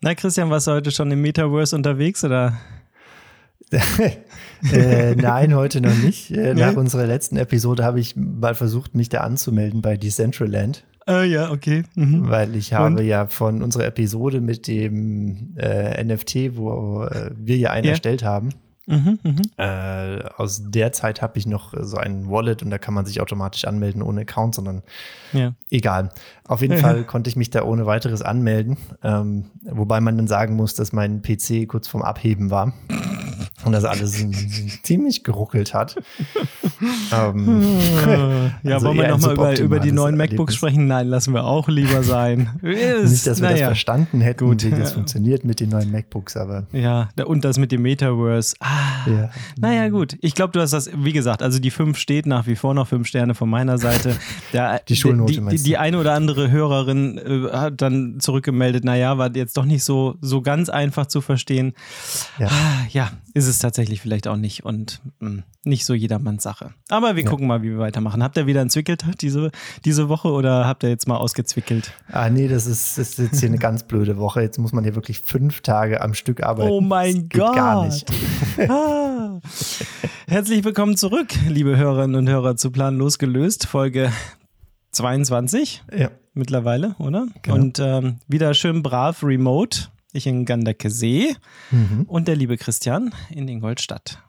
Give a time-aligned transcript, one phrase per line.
[0.00, 2.56] Na, Christian, warst du heute schon im Metaverse unterwegs oder?
[4.72, 6.30] äh, nein, heute noch nicht.
[6.30, 6.78] Äh, nach nee.
[6.78, 10.84] unserer letzten Episode habe ich mal versucht, mich da anzumelden bei Decentraland.
[11.08, 11.82] Äh, ja, okay.
[11.96, 12.28] Mhm.
[12.28, 13.04] Weil ich habe Und?
[13.04, 17.90] ja von unserer Episode mit dem äh, NFT, wo äh, wir ja einen ja.
[17.90, 18.50] erstellt haben,
[18.88, 19.42] Mhm, mh.
[19.58, 23.20] äh, aus der Zeit habe ich noch so ein Wallet und da kann man sich
[23.20, 24.82] automatisch anmelden ohne Account, sondern
[25.32, 25.52] ja.
[25.70, 26.10] egal.
[26.46, 26.78] Auf jeden.
[26.88, 30.92] Fall konnte ich mich da ohne weiteres anmelden, ähm, wobei man dann sagen muss, dass
[30.92, 32.72] mein PC kurz vorm Abheben war
[33.64, 34.24] und das alles
[34.82, 35.96] ziemlich geruckelt hat.
[37.12, 37.62] ähm,
[38.62, 40.86] ja, also wollen wir nochmal über, über die neuen MacBooks sprechen?
[40.86, 42.50] Nein, lassen wir auch lieber sein.
[42.62, 43.58] Nicht, dass wir naja.
[43.58, 44.64] das verstanden hätten, Gut.
[44.64, 46.66] wie das funktioniert mit den neuen MacBooks, aber.
[46.72, 48.56] Ja, und das mit dem Metaverse.
[48.60, 49.30] Ah, ja.
[49.58, 50.16] Naja, gut.
[50.20, 52.88] Ich glaube, du hast das, wie gesagt, also die 5 steht nach wie vor noch
[52.88, 54.16] 5 Sterne von meiner Seite.
[54.52, 59.18] Der, die Schulnote die, die, die, eine oder andere Hörerin äh, hat dann zurückgemeldet, naja,
[59.18, 61.74] war jetzt doch nicht so, so ganz einfach zu verstehen.
[62.38, 66.42] Ja, ah, ja ist es tatsächlich vielleicht auch nicht und mh, hm, nicht so jedermanns
[66.42, 66.74] Sache.
[66.88, 67.30] Aber wir ja.
[67.30, 68.22] gucken mal, wie wir weitermachen.
[68.22, 69.52] Habt ihr wieder einen Zwickeltag diese,
[69.84, 71.92] diese Woche oder habt ihr jetzt mal ausgezwickelt?
[72.10, 74.42] Ah, nee, das ist, das ist jetzt hier eine ganz blöde Woche.
[74.42, 76.70] Jetzt muss man hier wirklich fünf Tage am Stück arbeiten.
[76.70, 77.54] Oh mein Gott.
[77.54, 78.10] Gar nicht.
[78.68, 79.40] ah.
[80.26, 84.12] Herzlich willkommen zurück, liebe Hörerinnen und Hörer zu Plan losgelöst, Folge
[84.90, 86.10] 22 ja.
[86.34, 87.28] mittlerweile, oder?
[87.42, 87.56] Genau.
[87.56, 91.34] Und ähm, wieder schön brav remote ich in Gandakesee
[91.70, 92.04] mhm.
[92.06, 94.22] und der liebe Christian in Ingolstadt.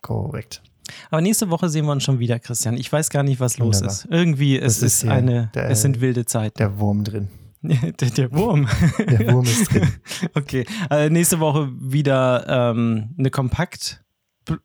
[0.00, 0.62] Korrekt.
[1.10, 2.76] Aber nächste Woche sehen wir uns schon wieder, Christian.
[2.76, 3.92] Ich weiß gar nicht, was los Wunderbar.
[3.92, 4.08] ist.
[4.10, 6.58] Irgendwie es ist, ist eine, der, es sind wilde Zeiten.
[6.58, 7.28] Der Wurm drin.
[7.62, 8.68] der, der, Wurm.
[8.98, 9.88] Der Wurm ist drin.
[10.34, 10.66] okay.
[10.88, 14.02] Also nächste Woche wieder ähm, eine Kompakt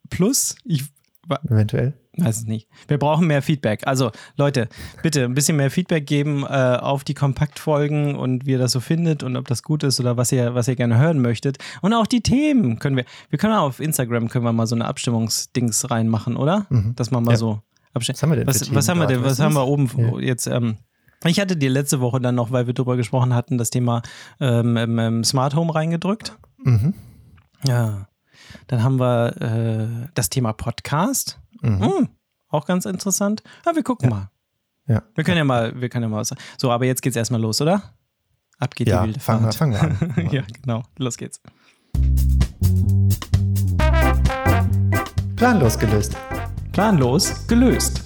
[0.10, 0.56] Plus.
[0.64, 0.86] Ich,
[1.50, 1.94] Eventuell.
[2.18, 2.68] Weiß es nicht.
[2.88, 3.86] Wir brauchen mehr Feedback.
[3.86, 4.70] Also Leute,
[5.04, 8.80] bitte ein bisschen mehr Feedback geben äh, auf die Kompaktfolgen und wie ihr das so
[8.80, 11.58] findet und ob das gut ist oder was ihr, was ihr gerne hören möchtet.
[11.82, 13.06] Und auch die Themen können wir.
[13.30, 16.66] Wir können auch auf Instagram können wir mal so eine Abstimmungsdings reinmachen, oder?
[16.70, 16.96] Mhm.
[16.96, 17.38] Dass man mal ja.
[17.38, 17.62] so
[17.94, 18.16] abstimmen.
[18.16, 18.48] Was haben wir denn?
[18.48, 19.24] Was, was haben wir denn?
[19.24, 20.20] Was haben wir oben ja.
[20.20, 20.48] jetzt?
[20.48, 20.78] Ähm,
[21.26, 24.02] ich hatte dir letzte Woche dann noch, weil wir darüber gesprochen hatten, das Thema
[24.40, 26.38] ähm, ähm, Smart Home reingedrückt.
[26.64, 26.94] Mhm.
[27.66, 28.08] Ja.
[28.68, 31.40] Dann haben wir äh, das Thema Podcast.
[31.62, 32.10] Mhm.
[32.58, 33.44] Auch ganz interessant.
[33.64, 34.16] Aber wir gucken ja.
[34.16, 34.30] mal.
[34.88, 35.04] Ja.
[35.14, 36.34] Wir können ja mal, wir können ja mal was.
[36.58, 37.84] So, aber jetzt geht's erstmal los, oder?
[38.58, 39.54] Ab geht ja, die wilde Fahrt.
[39.54, 40.32] Fangen wir, fangen wir an.
[40.32, 40.84] ja, genau.
[40.98, 41.40] Los geht's.
[45.36, 46.18] Planlos gelöst.
[46.72, 48.02] Planlos gelöst.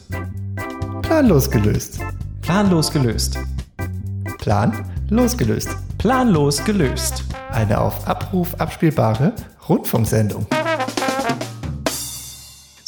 [1.02, 2.00] Planlos gelöst.
[2.42, 3.40] Planlos gelöst.
[4.38, 5.70] Plan losgelöst.
[5.98, 7.24] Planlos gelöst.
[7.52, 9.34] Eine auf Abruf abspielbare
[9.70, 10.46] Rundfunksendung.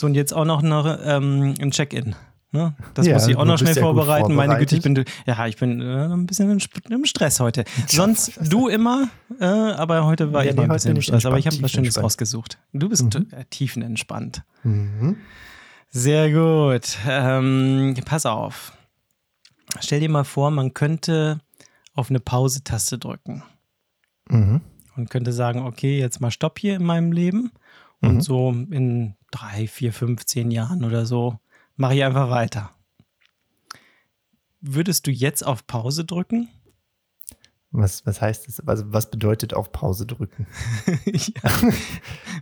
[0.04, 2.14] So, und jetzt auch noch, noch ähm, ein Check-in.
[2.52, 2.76] Ne?
[2.94, 4.36] Das ja, muss ich auch noch schnell vorbereiten.
[4.36, 6.60] Meine Güte, ich bin, ja, ich bin äh, ein bisschen
[6.90, 7.64] im Stress heute.
[7.88, 9.08] Sonst du immer,
[9.40, 11.26] äh, aber heute war ja, ich nee, ein bisschen im Stress.
[11.26, 12.58] Aber ich habe was Schönes rausgesucht.
[12.74, 13.28] Du bist mhm.
[13.32, 14.44] Äh, tiefenentspannt.
[14.64, 15.16] Mhm.
[15.90, 16.98] Sehr gut.
[17.08, 18.74] Ähm, pass auf.
[19.80, 21.40] Stell dir mal vor, man könnte
[21.96, 23.42] auf eine Pause-Taste drücken.
[24.28, 24.60] Mhm.
[24.98, 27.54] Und könnte sagen, okay, jetzt mal Stopp hier in meinem Leben.
[28.02, 28.22] Und mhm.
[28.22, 31.40] so in drei, vier, fünf, zehn Jahren oder so
[31.76, 32.72] mache ich einfach weiter.
[34.62, 36.50] Würdest du jetzt auf Pause drücken?
[37.72, 38.66] Was, was heißt das?
[38.68, 40.48] Also was bedeutet auf Pause drücken?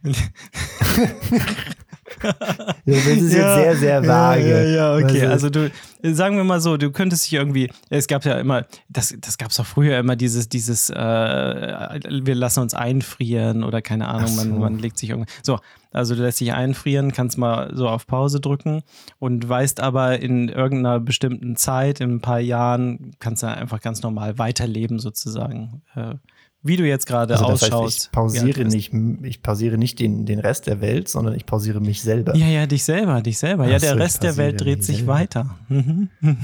[2.86, 4.50] das ist ja, jetzt sehr, sehr vage.
[4.50, 5.26] Ja, ja, okay.
[5.26, 5.72] Also du,
[6.04, 9.52] sagen wir mal so, du könntest dich irgendwie, es gab ja immer, das, das gab
[9.52, 14.46] es auch früher immer dieses, dieses, äh, wir lassen uns einfrieren oder keine Ahnung, so.
[14.46, 15.60] man, man legt sich irgendwie, so,
[15.92, 18.82] also du lässt dich einfrieren, kannst mal so auf Pause drücken
[19.20, 24.02] und weißt aber in irgendeiner bestimmten Zeit, in ein paar Jahren, kannst du einfach ganz
[24.02, 25.82] normal weiterleben sozusagen.
[25.96, 26.16] Äh,
[26.64, 27.96] wie du jetzt gerade also ausschaust.
[27.96, 31.80] Heißt, ich pausiere nicht, ich pausiere nicht den, den Rest der Welt, sondern ich pausiere
[31.82, 32.36] mich selber.
[32.36, 33.68] Ja, ja, dich selber, dich selber.
[33.68, 35.14] ja, der Rest der Welt dreht sich selber.
[35.14, 35.56] weiter.
[35.70, 36.10] Mhm.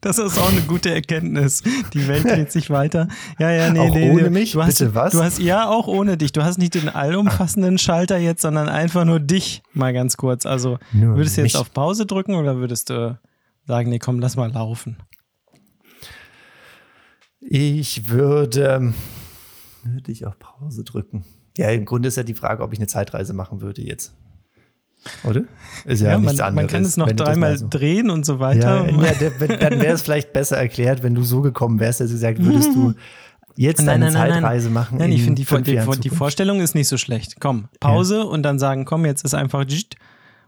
[0.00, 1.62] Das ist auch eine gute Erkenntnis.
[1.94, 3.08] Die Welt dreht sich weiter.
[3.38, 4.10] Ja, ja, nee, auch nee.
[4.10, 4.52] Ohne mich?
[4.52, 5.12] Du hast, Bitte was?
[5.12, 6.32] Du hast, ja, auch ohne dich.
[6.32, 10.44] Du hast nicht den allumfassenden Schalter jetzt, sondern einfach nur dich mal ganz kurz.
[10.44, 13.18] Also nur würdest du jetzt auf Pause drücken oder würdest du
[13.66, 14.98] sagen, nee, komm, lass mal laufen?
[17.40, 18.92] Ich würde
[19.84, 21.24] würde ich auf Pause drücken.
[21.56, 24.14] Ja, im Grunde ist ja die Frage, ob ich eine Zeitreise machen würde jetzt.
[25.22, 25.42] Oder?
[25.84, 26.54] Ist ja, ja nichts man, anderes.
[26.54, 27.66] Man kann es noch dreimal so.
[27.68, 28.86] drehen und so weiter.
[28.86, 32.14] Ja, ja dann wäre es vielleicht besser erklärt, wenn du so gekommen wärst, dass du
[32.14, 32.94] gesagt würdest du
[33.56, 34.98] jetzt nein, eine nein, Zeitreise nein, machen.
[34.98, 37.40] Nein, ich finde die, die, die, Vorstellung ist nicht so schlecht.
[37.40, 39.64] Komm, Pause und dann sagen, komm, jetzt ist einfach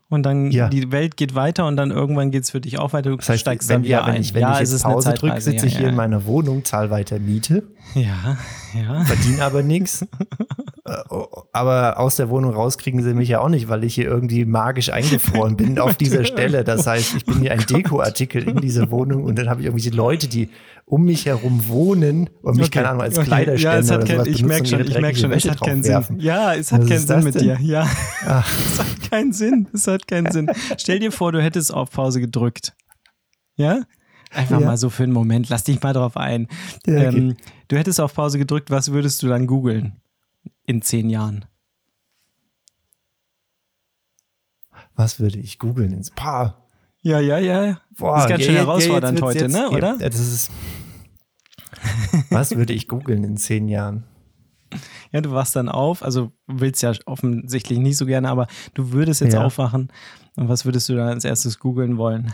[0.08, 0.68] und dann ja.
[0.68, 3.10] die Welt geht weiter und dann irgendwann geht es für dich auch weiter.
[3.10, 5.14] Du das heißt, steigst wenn, dann wieder ja, wenn ich, wenn ja, ich jetzt Pause
[5.14, 7.64] drücke, sitze ich hier in meiner Wohnung, zahl weiter Miete.
[7.94, 8.36] Ja,
[8.74, 9.04] ja.
[9.04, 10.06] Verdiene aber nichts.
[10.86, 11.16] Äh,
[11.52, 14.90] aber aus der Wohnung rauskriegen sie mich ja auch nicht, weil ich hier irgendwie magisch
[14.90, 16.64] eingefroren bin auf dieser Stelle.
[16.64, 19.66] Das heißt, ich bin hier ein oh Dekoartikel in dieser Wohnung und dann habe ich
[19.66, 20.48] irgendwelche Leute, die
[20.84, 22.78] um mich herum wohnen und mich, okay.
[22.78, 23.26] keine Ahnung, als okay.
[23.26, 26.04] Kleiderständer ja, oder sowas Ich merke schon, ich merke schon, es hat keinen Sinn.
[26.18, 27.58] Ja, es hat Was keinen Sinn mit dir.
[27.60, 27.88] Ja,
[28.24, 28.58] Ach.
[28.66, 29.68] es hat keinen Sinn.
[29.72, 30.50] Es hat keinen Sinn.
[30.78, 32.74] Stell dir vor, du hättest auf Pause gedrückt.
[33.56, 33.82] Ja?
[34.32, 34.66] Einfach ja.
[34.66, 36.46] mal so für einen Moment, lass dich mal drauf ein.
[36.86, 37.18] Ja, okay.
[37.18, 37.36] ähm,
[37.68, 39.94] du hättest auf Pause gedrückt, was würdest du dann googeln
[40.64, 41.44] in zehn Jahren?
[44.94, 46.66] Was würde ich googeln ins Paar?
[47.02, 47.80] Ja, ja, ja.
[47.96, 49.70] Boah, das ist ganz schön ja, herausfordernd heute, jetzt, ne?
[49.70, 49.96] Oder?
[50.00, 50.50] Ja, das ist,
[52.30, 54.04] was würde ich googeln in zehn Jahren?
[55.12, 59.20] Ja, du wachst dann auf, also willst ja offensichtlich nicht so gerne, aber du würdest
[59.20, 59.44] jetzt ja.
[59.44, 59.92] aufwachen.
[60.34, 62.32] Und was würdest du dann als erstes googeln wollen?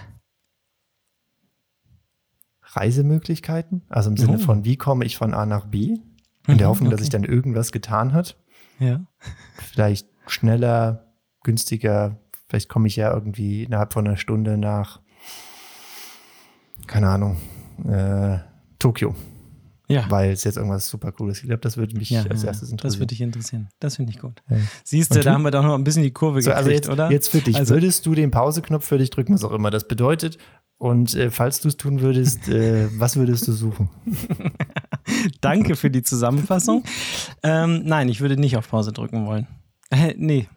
[2.62, 4.38] Reisemöglichkeiten, also im Sinne oh.
[4.38, 5.98] von, wie komme ich von A nach B,
[6.46, 6.96] in der mhm, Hoffnung, okay.
[6.96, 8.36] dass sich dann irgendwas getan hat.
[8.78, 9.04] Ja.
[9.54, 11.12] Vielleicht schneller,
[11.42, 12.18] günstiger,
[12.48, 15.00] vielleicht komme ich ja irgendwie innerhalb von einer Stunde nach,
[16.86, 17.36] keine Ahnung,
[17.86, 18.38] äh,
[18.78, 19.14] Tokio.
[19.88, 20.06] Ja.
[20.08, 21.38] Weil es jetzt irgendwas super cooles.
[21.40, 22.92] Ich glaube, das würde mich ja, als erstes interessieren.
[22.92, 23.68] Das würde dich interessieren.
[23.78, 24.42] Das finde ich gut.
[24.48, 24.56] Ja.
[24.84, 26.92] Siehst du, da haben wir doch noch ein bisschen die Kurve so, also gekriegt, also
[26.92, 27.10] jetzt, oder?
[27.12, 27.56] Jetzt für dich.
[27.56, 30.38] Also, würdest du den Pauseknopf für dich drücken, was auch immer das bedeutet?
[30.78, 33.90] Und äh, falls du es tun würdest, äh, was würdest du suchen?
[35.40, 36.84] Danke für die Zusammenfassung.
[37.42, 39.46] ähm, nein, ich würde nicht auf Pause drücken wollen.
[39.90, 40.48] Äh, nee,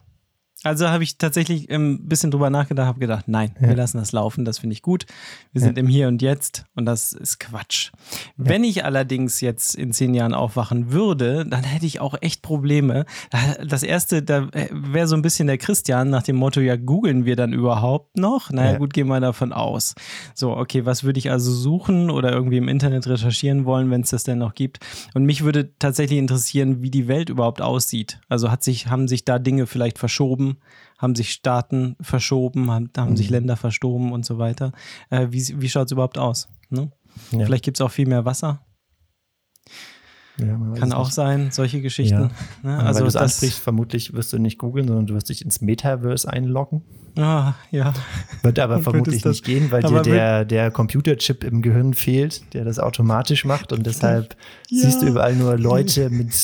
[0.66, 3.68] also habe ich tatsächlich ein bisschen drüber nachgedacht, habe gedacht, nein, ja.
[3.68, 5.06] wir lassen das laufen, das finde ich gut.
[5.52, 7.90] Wir sind im Hier und Jetzt und das ist Quatsch.
[7.92, 8.30] Ja.
[8.36, 13.06] Wenn ich allerdings jetzt in zehn Jahren aufwachen würde, dann hätte ich auch echt Probleme.
[13.66, 17.36] Das erste, da wäre so ein bisschen der Christian nach dem Motto, ja, googeln wir
[17.36, 18.50] dann überhaupt noch?
[18.50, 19.94] Naja, gut, gehen wir davon aus.
[20.34, 24.10] So, okay, was würde ich also suchen oder irgendwie im Internet recherchieren wollen, wenn es
[24.10, 24.80] das denn noch gibt?
[25.14, 28.20] Und mich würde tatsächlich interessieren, wie die Welt überhaupt aussieht.
[28.28, 30.55] Also hat sich, haben sich da Dinge vielleicht verschoben?
[30.56, 33.16] Verschoben, haben sich Staaten verschoben, haben, haben mhm.
[33.16, 34.72] sich Länder verschoben und so weiter.
[35.10, 36.48] Äh, wie wie schaut es überhaupt aus?
[36.70, 36.90] Ne?
[37.32, 37.44] Ja.
[37.44, 38.60] Vielleicht gibt es auch viel mehr Wasser.
[40.38, 41.14] Ja, Kann auch nicht.
[41.14, 42.30] sein, solche Geschichten.
[42.62, 42.70] Ja.
[42.70, 42.78] Ne?
[42.78, 45.62] Also, Weil du es ansprichst, vermutlich wirst du nicht googeln, sondern du wirst dich ins
[45.62, 46.82] Metaverse einloggen.
[47.16, 47.94] Ah, ja.
[48.42, 52.78] Wird aber vermutlich nicht gehen, weil dir der, der Computerchip im Gehirn fehlt, der das
[52.78, 54.36] automatisch macht und deshalb
[54.68, 54.82] ja.
[54.82, 56.34] siehst du überall nur Leute mit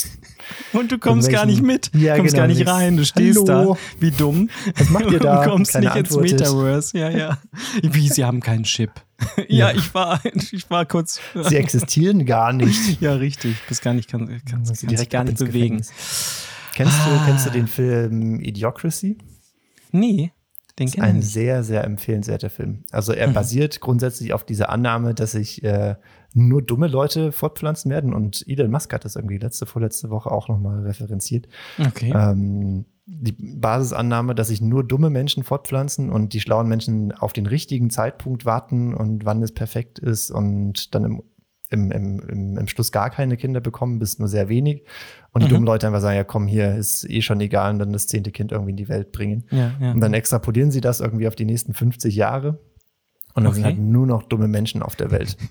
[0.73, 1.91] und du kommst gar nicht mit.
[1.94, 2.97] Ja, kommst genau, gar nicht rein.
[2.97, 3.75] Du stehst Hallo.
[3.75, 3.81] da.
[4.00, 4.50] Wie dumm.
[4.77, 5.44] Was macht ihr da?
[5.44, 6.99] Du kommst Keine nicht Antwort ins Metaverse.
[6.99, 7.39] Ja, ja.
[7.83, 8.91] Wie, sie haben keinen Chip.
[9.49, 11.21] ja, ja, ich war, ich war kurz.
[11.35, 13.00] Sie existieren gar nicht.
[13.00, 13.56] Ja, richtig.
[13.62, 15.85] Du bist gar nicht, kann, kannst, kannst dich gar nicht bewegen.
[16.75, 17.09] Kennst, ah.
[17.09, 19.19] du, kennst du den Film Idiocracy?
[19.91, 20.33] Nee.
[20.79, 22.85] Den ist ein sehr, sehr empfehlenswerter Film.
[22.91, 23.35] Also er mhm.
[23.35, 25.97] basiert grundsätzlich auf dieser Annahme, dass sich äh,
[26.34, 28.14] nur dumme Leute fortpflanzen werden.
[28.14, 31.49] Und Elon Musk hat das irgendwie letzte, vorletzte Woche auch nochmal referenziert.
[31.79, 32.12] Okay.
[32.14, 37.46] Ähm, die Basisannahme, dass sich nur dumme Menschen fortpflanzen und die schlauen Menschen auf den
[37.46, 41.23] richtigen Zeitpunkt warten und wann es perfekt ist und dann im
[41.73, 44.84] im, im, im, Schluss gar keine Kinder bekommen, bis nur sehr wenig.
[45.32, 45.52] Und die mhm.
[45.52, 48.31] dummen Leute einfach sagen, ja komm, hier ist eh schon egal und dann das zehnte
[48.31, 49.44] Kind irgendwie in die Welt bringen.
[49.50, 49.93] Ja, ja.
[49.93, 52.61] Und dann extrapolieren sie das irgendwie auf die nächsten 50 Jahre.
[53.34, 53.55] Und dann okay.
[53.55, 55.38] sind halt nur noch dumme Menschen auf der Welt.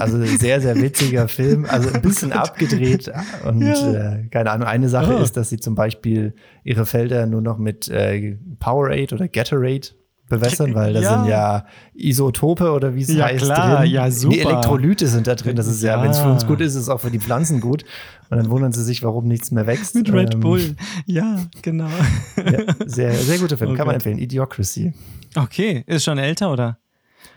[0.00, 1.66] also sehr, sehr witziger Film.
[1.68, 3.10] Also ein bisschen abgedreht.
[3.44, 4.14] Und ja.
[4.14, 5.22] äh, keine Ahnung, eine Sache oh.
[5.22, 9.88] ist, dass sie zum Beispiel ihre Felder nur noch mit äh, Powerade oder Gatorade
[10.28, 11.18] bewässern, weil da ja.
[11.18, 13.82] sind ja Isotope oder wie es ja, heißt klar.
[13.82, 13.90] drin.
[13.90, 14.34] Ja, super.
[14.34, 15.56] Die Elektrolyte sind da drin.
[15.56, 17.20] Das ist ja, ja wenn es für uns gut ist, ist es auch für die
[17.20, 17.84] Pflanzen gut.
[18.28, 19.94] Und dann wundern sie sich, warum nichts mehr wächst.
[19.94, 20.74] Mit Red ähm, Bull.
[21.06, 21.88] Ja, genau.
[22.36, 23.66] Ja, sehr, sehr guter Film.
[23.76, 24.18] Oh Kann man empfehlen.
[24.18, 24.94] Idiocracy.
[25.34, 25.82] Okay.
[25.86, 26.78] Ist schon älter oder?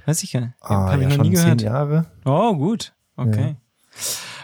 [0.05, 0.53] Weiß ich ja.
[0.61, 1.61] Ah, Habe ich noch nie gehört.
[1.61, 2.05] Jahre.
[2.25, 2.93] Oh, gut.
[3.15, 3.55] Okay.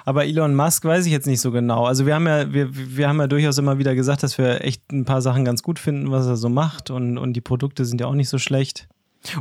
[0.06, 1.86] Aber Elon Musk weiß ich jetzt nicht so genau.
[1.86, 4.92] Also wir haben ja, wir, wir haben ja durchaus immer wieder gesagt, dass wir echt
[4.92, 6.92] ein paar Sachen ganz gut finden, was er so macht.
[6.92, 8.88] Und, und die Produkte sind ja auch nicht so schlecht.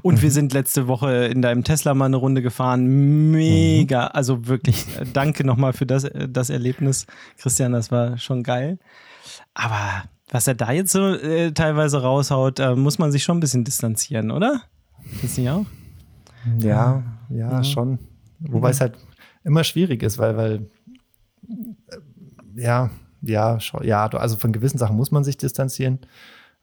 [0.02, 0.34] Und wir mhm.
[0.34, 3.30] sind letzte Woche in deinem Tesla mal eine Runde gefahren.
[3.30, 4.06] Mega.
[4.06, 7.06] Also wirklich, danke nochmal für das, das Erlebnis.
[7.37, 8.78] Christian, das war schon geil.
[9.52, 13.40] Aber was er da jetzt so äh, teilweise raushaut, äh, muss man sich schon ein
[13.40, 14.62] bisschen distanzieren, oder?
[15.23, 15.66] Ist nicht auch?
[16.58, 17.64] Ja, ja, ja.
[17.64, 17.98] schon.
[18.40, 18.98] Wobei es halt
[19.44, 20.70] immer schwierig ist, weil, weil
[21.48, 26.00] äh, ja, ja, ja, also von gewissen Sachen muss man sich distanzieren.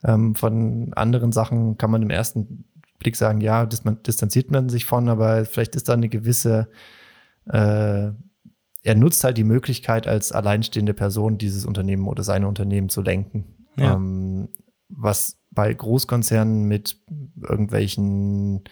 [0.04, 2.66] Ähm, von anderen Sachen kann man im ersten
[3.00, 6.70] Blick sagen, ja, distanziert man sich von, aber vielleicht ist da eine gewisse,
[7.46, 8.12] äh,
[8.84, 13.68] er nutzt halt die Möglichkeit, als alleinstehende Person dieses Unternehmen oder seine Unternehmen zu lenken.
[13.78, 13.96] Ja.
[13.96, 14.50] Ähm,
[14.90, 16.98] was bei Großkonzernen mit
[17.42, 18.64] irgendwelchen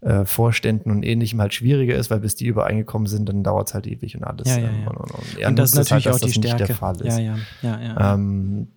[0.00, 3.74] äh, Vorständen und ähnlichem halt schwieriger ist, weil bis die übereingekommen sind, dann dauert es
[3.74, 4.48] halt ewig und alles.
[4.48, 4.88] Ja, ja, ja.
[4.88, 6.56] Und, und, und, und das ist natürlich halt, auch die Stärke.
[6.56, 7.18] nicht der Fall ist.
[7.18, 8.14] Ja, ja, ja, ja.
[8.14, 8.68] Ähm,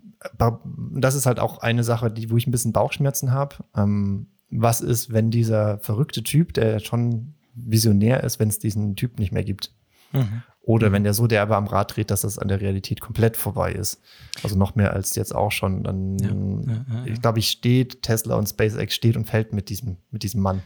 [0.95, 3.55] das ist halt auch eine Sache, die, wo ich ein bisschen Bauchschmerzen habe.
[3.75, 9.19] Ähm, was ist, wenn dieser verrückte Typ, der schon visionär ist, wenn es diesen Typ
[9.19, 9.71] nicht mehr gibt?
[10.11, 10.43] Mhm.
[10.63, 10.93] Oder mhm.
[10.93, 14.01] wenn der so derbe am Rad dreht, dass das an der Realität komplett vorbei ist.
[14.43, 15.83] Also noch mehr als jetzt auch schon.
[15.83, 19.69] Dann, ja, ja, ja, ich glaube, ich steht, Tesla und SpaceX steht und fällt mit
[19.69, 20.61] diesem, mit diesem Mann.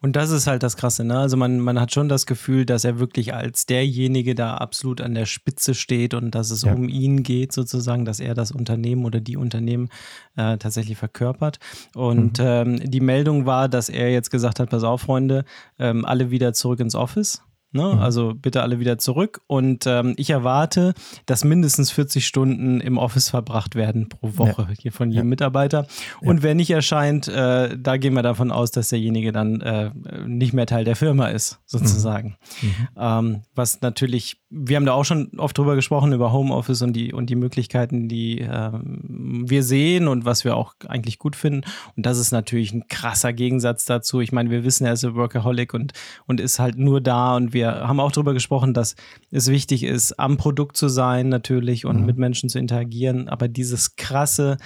[0.00, 1.18] Und das ist halt das Krasse, ne?
[1.18, 5.14] Also man, man hat schon das Gefühl, dass er wirklich als derjenige da absolut an
[5.14, 9.20] der Spitze steht und dass es um ihn geht, sozusagen, dass er das Unternehmen oder
[9.20, 9.88] die Unternehmen
[10.36, 11.58] äh, tatsächlich verkörpert.
[11.94, 12.44] Und mhm.
[12.46, 15.44] ähm, die Meldung war, dass er jetzt gesagt hat: Pass auf, Freunde,
[15.78, 17.42] ähm, alle wieder zurück ins Office.
[17.72, 17.94] Ne?
[17.94, 18.00] Mhm.
[18.00, 19.42] Also bitte alle wieder zurück.
[19.46, 20.92] Und ähm, ich erwarte,
[21.26, 24.74] dass mindestens 40 Stunden im Office verbracht werden pro Woche ja.
[24.76, 25.30] hier von jedem ja.
[25.30, 25.86] Mitarbeiter.
[26.20, 26.42] Und ja.
[26.42, 29.90] wer nicht erscheint, äh, da gehen wir davon aus, dass derjenige dann äh,
[30.26, 32.36] nicht mehr Teil der Firma ist, sozusagen.
[32.60, 32.68] Mhm.
[32.68, 32.88] mhm.
[32.96, 37.12] Ähm, was natürlich, wir haben da auch schon oft drüber gesprochen, über Homeoffice und die,
[37.12, 41.62] und die Möglichkeiten, die ähm, wir sehen und was wir auch eigentlich gut finden.
[41.96, 44.20] Und das ist natürlich ein krasser Gegensatz dazu.
[44.20, 45.92] Ich meine, wir wissen, er ist ein Workaholic und,
[46.26, 48.96] und ist halt nur da und wir wir haben auch darüber gesprochen, dass
[49.30, 52.06] es wichtig ist, am Produkt zu sein natürlich und mhm.
[52.06, 54.56] mit Menschen zu interagieren, aber dieses krasse,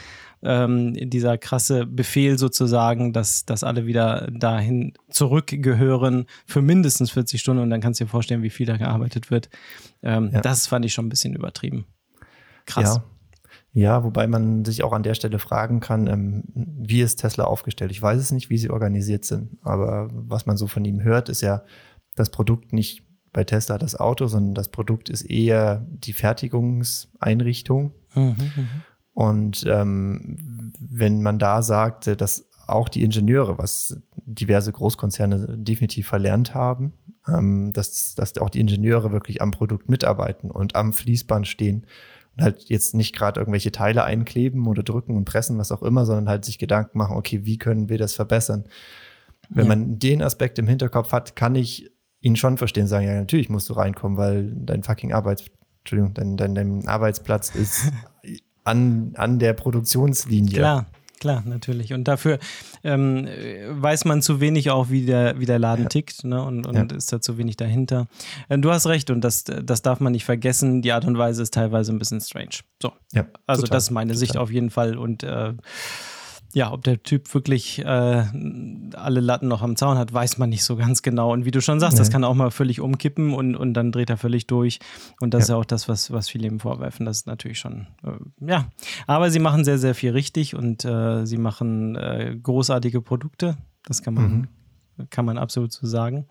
[0.42, 7.62] ähm, dieser krasse Befehl sozusagen, dass, dass alle wieder dahin zurückgehören für mindestens 40 Stunden
[7.62, 9.50] und dann kannst du dir vorstellen, wie viel da gearbeitet wird.
[10.04, 10.40] Ähm, ja.
[10.40, 11.86] Das fand ich schon ein bisschen übertrieben.
[12.64, 12.96] Krass.
[12.96, 13.04] Ja.
[13.76, 17.90] Ja, wobei man sich auch an der Stelle fragen kann, ähm, wie ist Tesla aufgestellt?
[17.90, 21.28] Ich weiß es nicht, wie sie organisiert sind, aber was man so von ihm hört,
[21.28, 21.64] ist ja,
[22.14, 27.92] das Produkt nicht bei Tesla das Auto, sondern das Produkt ist eher die Fertigungseinrichtung.
[28.14, 28.68] Mhm, mhm,
[29.12, 36.54] und ähm, wenn man da sagte, dass auch die Ingenieure, was diverse Großkonzerne definitiv verlernt
[36.54, 36.94] haben,
[37.28, 41.86] ähm, dass, dass auch die Ingenieure wirklich am Produkt mitarbeiten und am Fließband stehen
[42.36, 46.06] und halt jetzt nicht gerade irgendwelche Teile einkleben oder drücken und pressen, was auch immer,
[46.06, 48.64] sondern halt sich Gedanken machen, okay, wie können wir das verbessern?
[49.50, 49.68] Wenn ja.
[49.68, 51.90] man den Aspekt im Hinterkopf hat, kann ich
[52.24, 55.44] ihn schon verstehen, sagen, ja, natürlich musst du reinkommen, weil dein fucking Arbeits,
[55.80, 57.92] Entschuldigung, dein, dein, dein Arbeitsplatz ist
[58.64, 60.58] an, an der Produktionslinie.
[60.58, 60.86] Klar.
[61.20, 61.94] Klar, natürlich.
[61.94, 62.38] Und dafür
[62.82, 63.26] ähm,
[63.70, 65.88] weiß man zu wenig auch, wie der, wie der Laden ja.
[65.88, 66.42] tickt ne?
[66.44, 66.96] und, und ja.
[66.96, 68.08] ist da zu wenig dahinter.
[68.50, 70.82] Äh, du hast recht und das, das darf man nicht vergessen.
[70.82, 72.58] Die Art und Weise ist teilweise ein bisschen strange.
[72.82, 72.92] So.
[73.12, 74.18] Ja, also, total, das ist meine total.
[74.18, 75.54] Sicht auf jeden Fall und äh,
[76.54, 80.62] ja, ob der Typ wirklich äh, alle Latten noch am Zaun hat, weiß man nicht
[80.62, 81.32] so ganz genau.
[81.32, 81.98] Und wie du schon sagst, nee.
[81.98, 84.78] das kann auch mal völlig umkippen und, und dann dreht er völlig durch.
[85.20, 85.42] Und das ja.
[85.42, 87.06] ist ja auch das, was, was viele ihm vorwerfen.
[87.06, 88.12] Das ist natürlich schon, äh,
[88.46, 88.66] ja.
[89.08, 93.56] Aber sie machen sehr, sehr viel richtig und äh, sie machen äh, großartige Produkte.
[93.84, 94.48] Das kann man, mhm
[95.10, 96.26] kann man absolut so sagen.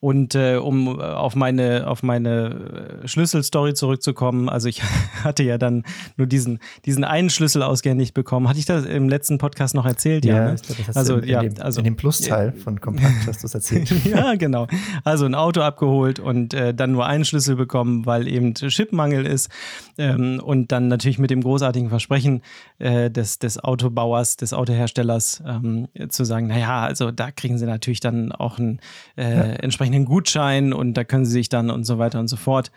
[0.00, 4.82] Und äh, um äh, auf meine, auf meine äh, Schlüsselstory zurückzukommen, also ich
[5.24, 5.84] hatte ja dann
[6.16, 8.48] nur diesen, diesen einen Schlüsselausgänge nicht bekommen.
[8.48, 10.24] Hatte ich das im letzten Podcast noch erzählt?
[10.24, 10.56] Ja, ja ne?
[10.56, 13.54] glaube, das also, in, ja, dem, also, in dem Plusteil von Kompakt hast du es
[13.54, 13.90] erzählt.
[14.04, 14.66] ja, genau.
[15.04, 19.50] Also ein Auto abgeholt und äh, dann nur einen Schlüssel bekommen, weil eben Chipmangel ist.
[19.98, 22.42] Ähm, und dann natürlich mit dem großartigen Versprechen
[22.78, 27.95] äh, des, des Autobauers, des Autoherstellers ähm, zu sagen, naja, also da kriegen sie natürlich
[27.96, 28.80] natürlich dann auch einen
[29.16, 29.42] äh, ja.
[29.56, 32.70] entsprechenden Gutschein und da können sie sich dann und so weiter und so fort.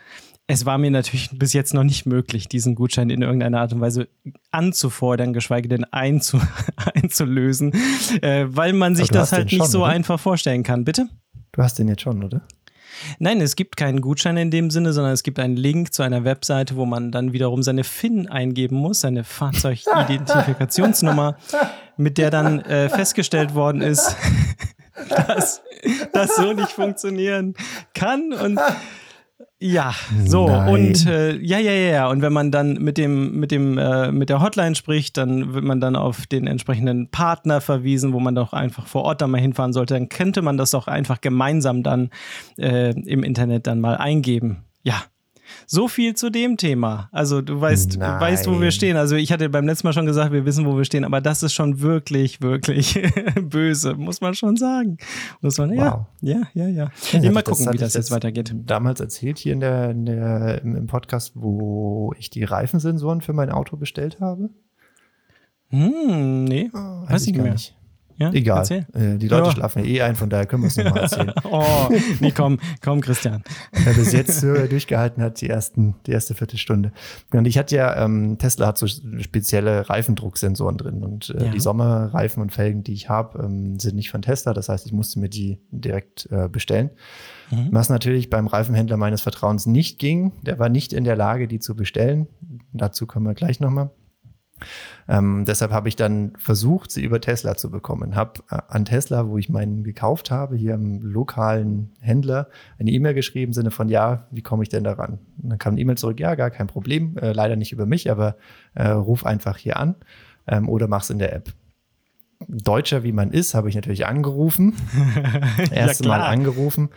[0.46, 3.80] Es war mir natürlich bis jetzt noch nicht möglich, diesen Gutschein in irgendeiner Art und
[3.80, 4.08] Weise
[4.50, 6.40] anzufordern, geschweige denn einzu
[6.94, 7.72] einzulösen,
[8.22, 9.92] äh, weil man sich das halt nicht schon, so oder?
[9.92, 10.84] einfach vorstellen kann.
[10.84, 11.08] Bitte?
[11.52, 12.42] Du hast den jetzt schon, oder?
[13.18, 16.24] Nein, es gibt keinen Gutschein in dem Sinne, sondern es gibt einen Link zu einer
[16.24, 21.36] Webseite, wo man dann wiederum seine FIN eingeben muss, seine Fahrzeugidentifikationsnummer,
[21.96, 24.16] mit der dann äh, festgestellt worden ist,
[25.08, 25.62] dass
[26.12, 27.54] das so nicht funktionieren
[27.94, 28.58] kann und
[29.62, 30.68] ja, so Nein.
[30.72, 32.08] und äh, ja, ja, ja, ja.
[32.08, 35.64] Und wenn man dann mit dem, mit dem, äh, mit der Hotline spricht, dann wird
[35.64, 39.40] man dann auf den entsprechenden Partner verwiesen, wo man doch einfach vor Ort dann mal
[39.40, 39.92] hinfahren sollte.
[39.92, 42.08] Dann könnte man das doch einfach gemeinsam dann
[42.56, 44.64] äh, im Internet dann mal eingeben.
[44.82, 45.02] Ja,
[45.66, 47.08] so viel zu dem Thema.
[47.12, 48.18] Also du weißt, Nein.
[48.18, 48.96] du weißt, wo wir stehen.
[48.96, 51.42] Also ich hatte beim letzten Mal schon gesagt, wir wissen, wo wir stehen, aber das
[51.42, 53.00] ist schon wirklich, wirklich
[53.42, 54.98] böse, muss man schon sagen.
[55.40, 56.90] Muss man, ja, ja, ja, ja.
[57.12, 58.54] ja mal gucken, wie das jetzt weitergeht.
[58.66, 63.50] Damals erzählt hier in der, in der, im Podcast, wo ich die Reifensensoren für mein
[63.50, 64.50] Auto bestellt habe.
[65.68, 66.78] Hm, nee, oh,
[67.08, 67.52] weiß ich gar mehr.
[67.52, 67.76] nicht.
[68.20, 68.30] Ja?
[68.32, 68.70] Egal.
[68.70, 69.52] Äh, die Leute ja.
[69.52, 71.32] schlafen ja eh ein, von daher können wir es nochmal erzählen.
[71.44, 71.88] oh,
[72.20, 73.42] nee, komm, komm, Christian.
[73.72, 76.92] Wer bis jetzt durchgehalten hat, die, ersten, die erste Viertelstunde.
[77.32, 81.50] Und ich hatte ja, ähm, Tesla hat so spezielle Reifendrucksensoren drin und äh, ja.
[81.50, 84.52] die Sommerreifen und Felgen, die ich habe, ähm, sind nicht von Tesla.
[84.52, 86.90] Das heißt, ich musste mir die direkt äh, bestellen.
[87.50, 87.68] Mhm.
[87.72, 90.32] Was natürlich beim Reifenhändler meines Vertrauens nicht ging.
[90.42, 92.28] Der war nicht in der Lage, die zu bestellen.
[92.74, 93.90] Dazu kommen wir gleich nochmal.
[95.08, 98.14] Ähm, deshalb habe ich dann versucht, sie über Tesla zu bekommen.
[98.14, 102.48] Habe äh, an Tesla, wo ich meinen gekauft habe, hier im lokalen Händler,
[102.78, 105.18] eine E-Mail geschrieben, im Sinne von, ja, wie komme ich denn daran?
[105.42, 108.10] Und dann kam eine E-Mail zurück, ja, gar kein Problem, äh, leider nicht über mich,
[108.10, 108.36] aber
[108.74, 109.96] äh, ruf einfach hier an
[110.46, 111.52] ähm, oder mach's in der App.
[112.48, 114.74] Deutscher wie man ist, habe ich natürlich angerufen.
[115.70, 116.88] Erste ja, Mal angerufen.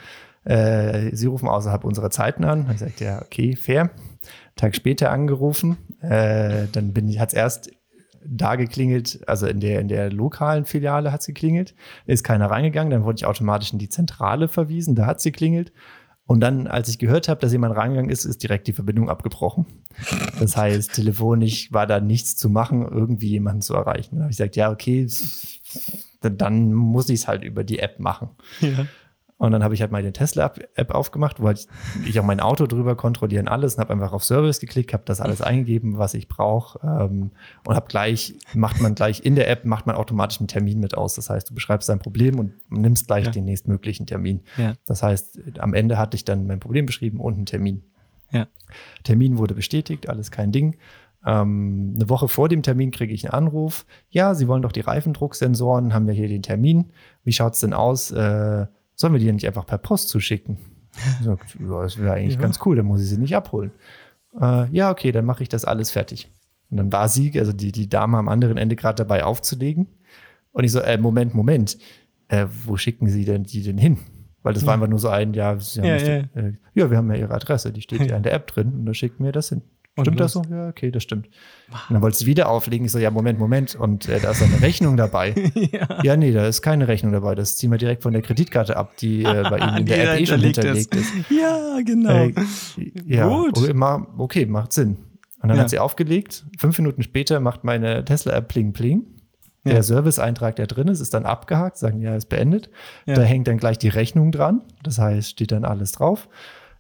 [0.46, 2.70] Äh, sie rufen außerhalb unserer Zeiten an.
[2.72, 3.92] Ich sagte, ja, okay, fair.
[4.56, 5.78] Tag später angerufen.
[6.02, 7.72] Äh, dann bin ich, hat's erst
[8.26, 12.92] da geklingelt, also in der, in der lokalen Filiale hat sie geklingelt, ist keiner reingegangen,
[12.92, 15.74] dann wurde ich automatisch in die Zentrale verwiesen, da hat sie klingelt.
[16.26, 19.66] Und dann, als ich gehört habe, dass jemand reingegangen ist, ist direkt die Verbindung abgebrochen.
[20.40, 24.16] Das heißt, telefonisch war da nichts zu machen, irgendwie jemanden zu erreichen.
[24.16, 25.06] Da habe ich gesagt, ja, okay,
[26.22, 28.30] dann muss ich es halt über die App machen.
[28.62, 28.86] Ja.
[29.44, 31.68] Und dann habe ich halt meine Tesla-App aufgemacht, wo halt
[32.08, 35.20] ich auch mein Auto drüber kontrollieren alles und habe einfach auf Service geklickt, habe das
[35.20, 37.32] alles eingegeben, was ich brauche ähm,
[37.68, 40.96] und habe gleich, macht man gleich in der App, macht man automatisch einen Termin mit
[40.96, 41.16] aus.
[41.16, 43.32] Das heißt, du beschreibst dein Problem und nimmst gleich ja.
[43.32, 44.44] den nächstmöglichen Termin.
[44.56, 44.76] Ja.
[44.86, 47.84] Das heißt, am Ende hatte ich dann mein Problem beschrieben und einen Termin.
[48.32, 48.48] Ja.
[49.04, 50.78] Termin wurde bestätigt, alles kein Ding.
[51.26, 53.86] Ähm, eine Woche vor dem Termin kriege ich einen Anruf.
[54.10, 56.94] Ja, Sie wollen doch die Reifendrucksensoren, haben wir hier den Termin.
[57.26, 58.10] Wie schaut's denn aus?
[58.12, 60.58] Äh, sollen wir die nicht einfach per Post zuschicken?
[61.20, 62.42] Ich sag, ja, das wäre eigentlich ja.
[62.42, 63.72] ganz cool, dann muss ich sie nicht abholen.
[64.40, 66.30] Äh, ja, okay, dann mache ich das alles fertig.
[66.70, 69.88] Und dann war sie, also die, die Dame am anderen Ende gerade dabei aufzulegen.
[70.52, 71.78] Und ich so, äh, Moment, Moment,
[72.28, 73.98] äh, wo schicken Sie denn die denn hin?
[74.44, 74.68] Weil das ja.
[74.68, 76.18] war einfach nur so ein, ja, ja, ja.
[76.36, 78.86] Äh, ja, wir haben ja Ihre Adresse, die steht ja in der App drin und
[78.86, 79.62] da schicken wir das hin.
[80.02, 80.42] Stimmt das so?
[80.50, 81.28] Ja, okay, das stimmt.
[81.68, 82.86] Und dann wollte sie wieder auflegen.
[82.86, 83.76] Ich so, ja, Moment, Moment.
[83.76, 85.36] Und äh, da ist eine Rechnung dabei.
[85.72, 86.02] ja.
[86.02, 87.36] ja, nee, da ist keine Rechnung dabei.
[87.36, 90.20] Das ziehen wir direkt von der Kreditkarte ab, die äh, bei Ihnen in der App
[90.20, 91.16] eh schon hinterlegt ist.
[91.16, 91.30] ist.
[91.30, 92.10] Ja, genau.
[92.10, 92.34] Äh,
[93.06, 93.58] ja, Gut.
[93.58, 94.98] Okay, okay, macht Sinn.
[95.42, 95.64] Und dann ja.
[95.64, 96.46] hat sie aufgelegt.
[96.58, 99.06] Fünf Minuten später macht meine Tesla-App Pling Pling.
[99.66, 99.84] Der ja.
[99.84, 102.70] Service-Eintrag, der drin ist, ist dann abgehakt, sagen, ja, ist beendet.
[103.06, 104.62] Da hängt dann gleich die Rechnung dran.
[104.82, 106.28] Das heißt, steht dann alles drauf.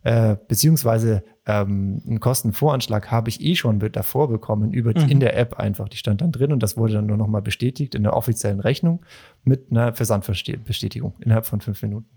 [0.03, 5.09] Äh, beziehungsweise ähm, einen Kostenvoranschlag habe ich eh schon davor bekommen, über mhm.
[5.09, 5.89] in der App einfach.
[5.89, 9.01] Die stand dann drin und das wurde dann nur nochmal bestätigt in der offiziellen Rechnung
[9.43, 12.07] mit einer Versandbestätigung innerhalb von fünf Minuten.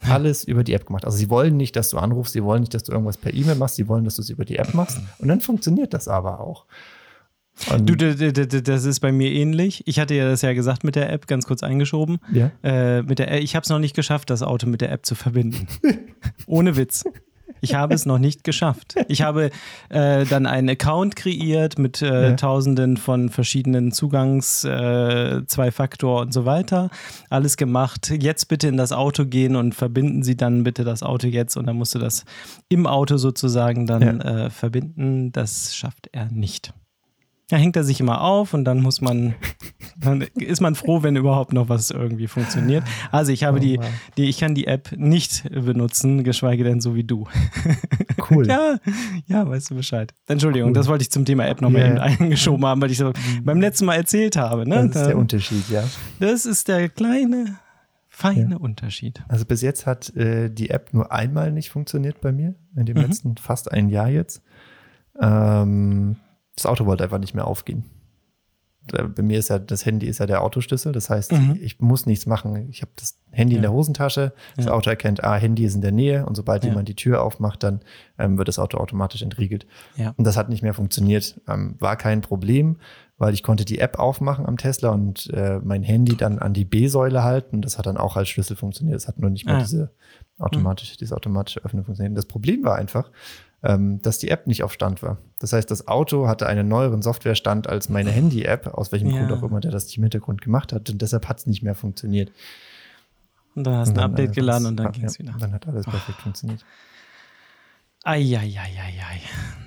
[0.00, 1.04] Alles über die App gemacht.
[1.04, 3.54] Also sie wollen nicht, dass du anrufst, sie wollen nicht, dass du irgendwas per E-Mail
[3.54, 5.00] machst, sie wollen, dass du es über die App machst.
[5.18, 6.66] Und dann funktioniert das aber auch.
[7.70, 9.82] Und du, das ist bei mir ähnlich.
[9.86, 12.18] Ich hatte ja das ja gesagt mit der App, ganz kurz eingeschoben.
[12.32, 12.50] Ja.
[12.62, 15.14] Äh, mit der, ich habe es noch nicht geschafft, das Auto mit der App zu
[15.14, 15.66] verbinden.
[16.46, 17.04] Ohne Witz.
[17.64, 18.94] Ich habe es noch nicht geschafft.
[19.08, 19.50] Ich habe
[19.88, 22.36] äh, dann einen Account kreiert mit äh, ja.
[22.36, 26.90] tausenden von verschiedenen Zugangs, äh, Zwei-Faktor und so weiter.
[27.30, 28.10] Alles gemacht.
[28.10, 31.56] Jetzt bitte in das Auto gehen und verbinden Sie dann bitte das Auto jetzt.
[31.56, 32.24] Und dann musst du das
[32.68, 34.46] im Auto sozusagen dann ja.
[34.46, 35.32] Äh, verbinden.
[35.32, 36.72] Das schafft er nicht.
[37.48, 39.34] Da hängt er sich immer auf und dann muss man,
[39.98, 42.84] dann ist man froh, wenn überhaupt noch was irgendwie funktioniert.
[43.10, 43.80] Also ich habe oh, die,
[44.16, 47.26] die, ich kann die App nicht benutzen, geschweige denn so wie du.
[48.30, 48.46] Cool.
[48.48, 48.76] ja,
[49.26, 50.14] ja, weißt du Bescheid.
[50.26, 50.74] Entschuldigung, cool.
[50.74, 52.02] das wollte ich zum Thema App nochmal yeah.
[52.02, 54.66] eingeschoben haben, weil ich so beim letzten Mal erzählt habe.
[54.66, 54.88] Ne?
[54.88, 55.84] Das ist der Unterschied, ja.
[56.20, 57.58] Das ist der kleine,
[58.08, 58.56] feine ja.
[58.56, 59.22] Unterschied.
[59.28, 62.96] Also bis jetzt hat äh, die App nur einmal nicht funktioniert bei mir, in dem
[62.96, 63.02] mhm.
[63.02, 64.42] letzten fast ein Jahr jetzt.
[65.20, 66.16] Ähm,
[66.56, 67.84] das Auto wollte einfach nicht mehr aufgehen.
[68.92, 70.92] Bei mir ist ja das Handy ist ja der Autoschlüssel.
[70.92, 71.58] Das heißt, mhm.
[71.60, 72.68] ich muss nichts machen.
[72.68, 73.58] Ich habe das Handy ja.
[73.58, 74.34] in der Hosentasche.
[74.56, 74.72] Das ja.
[74.72, 76.26] Auto erkennt, ah, Handy ist in der Nähe.
[76.26, 76.70] Und sobald ja.
[76.70, 77.80] jemand die Tür aufmacht, dann
[78.18, 79.66] ähm, wird das Auto automatisch entriegelt.
[80.16, 81.40] Und das hat nicht mehr funktioniert.
[81.48, 82.76] Ähm, war kein Problem,
[83.16, 86.66] weil ich konnte die App aufmachen am Tesla und äh, mein Handy dann an die
[86.66, 87.62] B-Säule halten.
[87.62, 88.96] Das hat dann auch als Schlüssel funktioniert.
[88.96, 89.60] Es hat nur nicht mehr ah.
[89.60, 89.92] diese
[90.38, 90.98] automatische, mhm.
[91.00, 92.18] diese automatische Öffnung funktioniert.
[92.18, 93.10] Das Problem war einfach,
[94.02, 95.16] dass die App nicht auf Stand war.
[95.38, 99.18] Das heißt, das Auto hatte einen neueren Softwarestand als meine Handy-App, aus welchem ja.
[99.18, 100.90] Grund auch immer der das nicht im Hintergrund gemacht hat.
[100.90, 102.30] Und deshalb hat es nicht mehr funktioniert.
[103.54, 105.34] Und dann hast du ein Update äh, geladen und dann ging es wieder.
[105.38, 106.22] Dann hat alles perfekt oh.
[106.24, 106.64] funktioniert.
[108.04, 109.20] Eieieiei.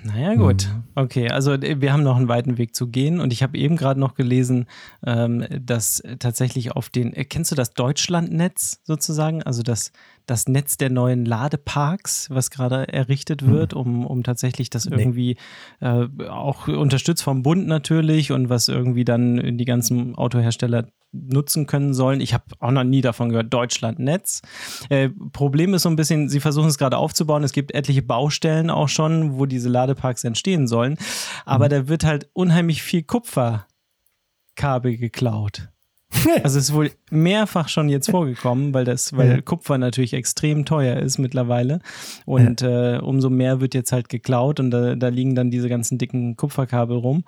[0.04, 0.68] Naja, gut.
[0.68, 0.84] Mhm.
[0.94, 3.76] Okay, also äh, wir haben noch einen weiten Weg zu gehen und ich habe eben
[3.76, 4.66] gerade noch gelesen,
[5.04, 9.42] ähm, dass tatsächlich auf den, äh, kennst du das Deutschlandnetz sozusagen?
[9.42, 9.92] Also das,
[10.26, 13.50] das Netz der neuen Ladeparks, was gerade errichtet mhm.
[13.50, 15.36] wird, um, um tatsächlich das irgendwie
[15.80, 15.88] nee.
[15.88, 21.94] äh, auch unterstützt vom Bund natürlich und was irgendwie dann die ganzen Autohersteller nutzen können
[21.94, 22.20] sollen.
[22.20, 24.42] Ich habe auch noch nie davon gehört, Deutschlandnetz.
[24.88, 27.44] Äh, Problem ist so ein bisschen, sie versuchen es gerade aufzubauen.
[27.44, 30.98] Es gibt etliche Baustellen auch schon, wo diese Ladeparks entstehen sollen.
[31.44, 31.70] Aber mhm.
[31.70, 35.68] da wird halt unheimlich viel Kupferkabel geklaut.
[36.42, 39.40] also es ist wohl mehrfach schon jetzt vorgekommen, weil das, weil ja.
[39.40, 41.80] Kupfer natürlich extrem teuer ist mittlerweile.
[42.24, 42.96] Und ja.
[42.96, 46.36] äh, umso mehr wird jetzt halt geklaut und da, da liegen dann diese ganzen dicken
[46.36, 47.24] Kupferkabel rum.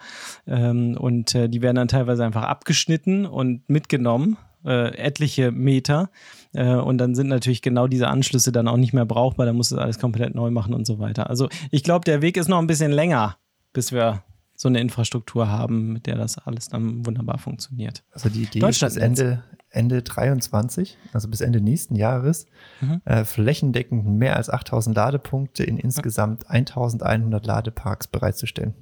[0.46, 4.38] Ähm, und äh, die werden dann teilweise einfach abgeschnitten und mitgenommen.
[4.62, 6.10] Äh, etliche Meter
[6.52, 9.70] äh, und dann sind natürlich genau diese Anschlüsse dann auch nicht mehr brauchbar, da muss
[9.70, 11.30] es alles komplett neu machen und so weiter.
[11.30, 13.38] Also ich glaube, der Weg ist noch ein bisschen länger,
[13.72, 14.22] bis wir
[14.60, 18.04] so eine Infrastruktur haben, mit der das alles dann wunderbar funktioniert.
[18.12, 22.44] Also die Idee ist bis Ende, Ende 23, also bis Ende nächsten Jahres,
[22.82, 23.00] mhm.
[23.06, 28.74] äh, flächendeckend mehr als 8000 Ladepunkte in insgesamt 1100 Ladeparks bereitzustellen.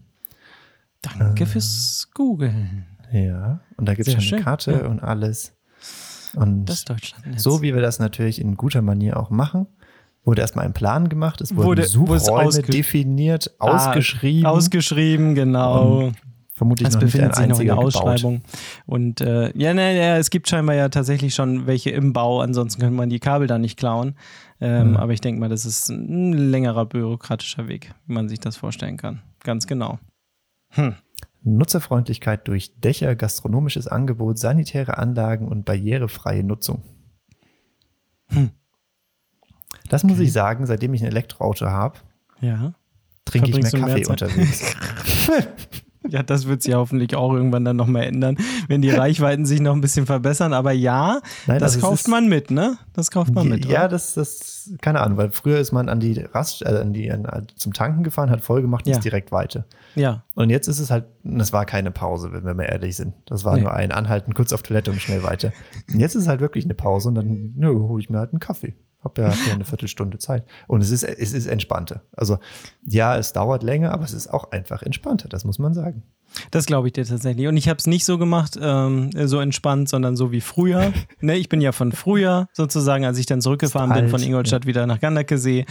[1.00, 2.86] Danke äh, fürs Googeln.
[3.12, 4.86] Ja, und da gibt es schon eine Karte ja.
[4.88, 5.52] und alles.
[6.34, 7.40] Und das Deutschland.
[7.40, 9.68] So wie wir das natürlich in guter Manier auch machen,
[10.28, 14.44] wurde erstmal ein Plan gemacht, es wurden wurde, Suchräume definiert, ah, ausgeschrieben.
[14.44, 16.00] Ausgeschrieben, genau.
[16.00, 16.16] Und
[16.52, 18.42] vermutlich es noch befindet sich noch in der Ausschreibung.
[18.42, 18.50] Gebaut.
[18.84, 22.78] Und äh, ja, ne, ja, es gibt scheinbar ja tatsächlich schon welche im Bau, ansonsten
[22.82, 24.16] könnte man die Kabel da nicht klauen.
[24.60, 24.96] Ähm, mhm.
[24.98, 28.98] Aber ich denke mal, das ist ein längerer bürokratischer Weg, wie man sich das vorstellen
[28.98, 29.22] kann.
[29.44, 29.98] Ganz genau.
[30.72, 30.94] Hm.
[31.42, 36.82] Nutzerfreundlichkeit durch Dächer, gastronomisches Angebot, sanitäre Anlagen und barrierefreie Nutzung.
[38.26, 38.50] Hm.
[39.88, 40.12] Das okay.
[40.12, 41.98] muss ich sagen, seitdem ich ein Elektroauto habe,
[42.40, 42.72] ja.
[43.24, 44.76] trinke ich mehr Kaffee mehr unterwegs.
[46.08, 48.36] ja, das wird sich hoffentlich auch irgendwann dann nochmal ändern,
[48.68, 50.52] wenn die Reichweiten sich noch ein bisschen verbessern.
[50.52, 52.78] Aber ja, Nein, das also kauft man mit, ne?
[52.92, 53.64] Das kauft man mit.
[53.66, 57.10] Ja, das, das, keine Ahnung, weil früher ist man an die Rast, äh, an die,
[57.10, 58.98] an, zum Tanken gefahren, hat voll gemacht und ja.
[58.98, 59.64] ist direkt weiter.
[59.94, 60.22] Ja.
[60.34, 63.14] Und jetzt ist es halt, das war keine Pause, wenn wir mal ehrlich sind.
[63.26, 63.62] Das war nee.
[63.62, 65.52] nur ein Anhalten, kurz auf Toilette und schnell weiter.
[65.92, 68.40] Und jetzt ist es halt wirklich eine Pause und dann hole ich mir halt einen
[68.40, 68.74] Kaffee.
[69.02, 70.44] Hab ja, hab ja eine Viertelstunde Zeit.
[70.66, 72.02] Und es ist, es ist entspannter.
[72.16, 72.38] Also
[72.84, 76.02] ja, es dauert länger, aber es ist auch einfach entspannter, das muss man sagen.
[76.50, 77.46] Das glaube ich dir tatsächlich.
[77.46, 80.92] Und ich habe es nicht so gemacht, ähm, so entspannt, sondern so wie früher.
[81.20, 84.68] ne, ich bin ja von früher sozusagen, als ich dann zurückgefahren bin von Ingolstadt ja.
[84.68, 85.64] wieder nach Gandakesee,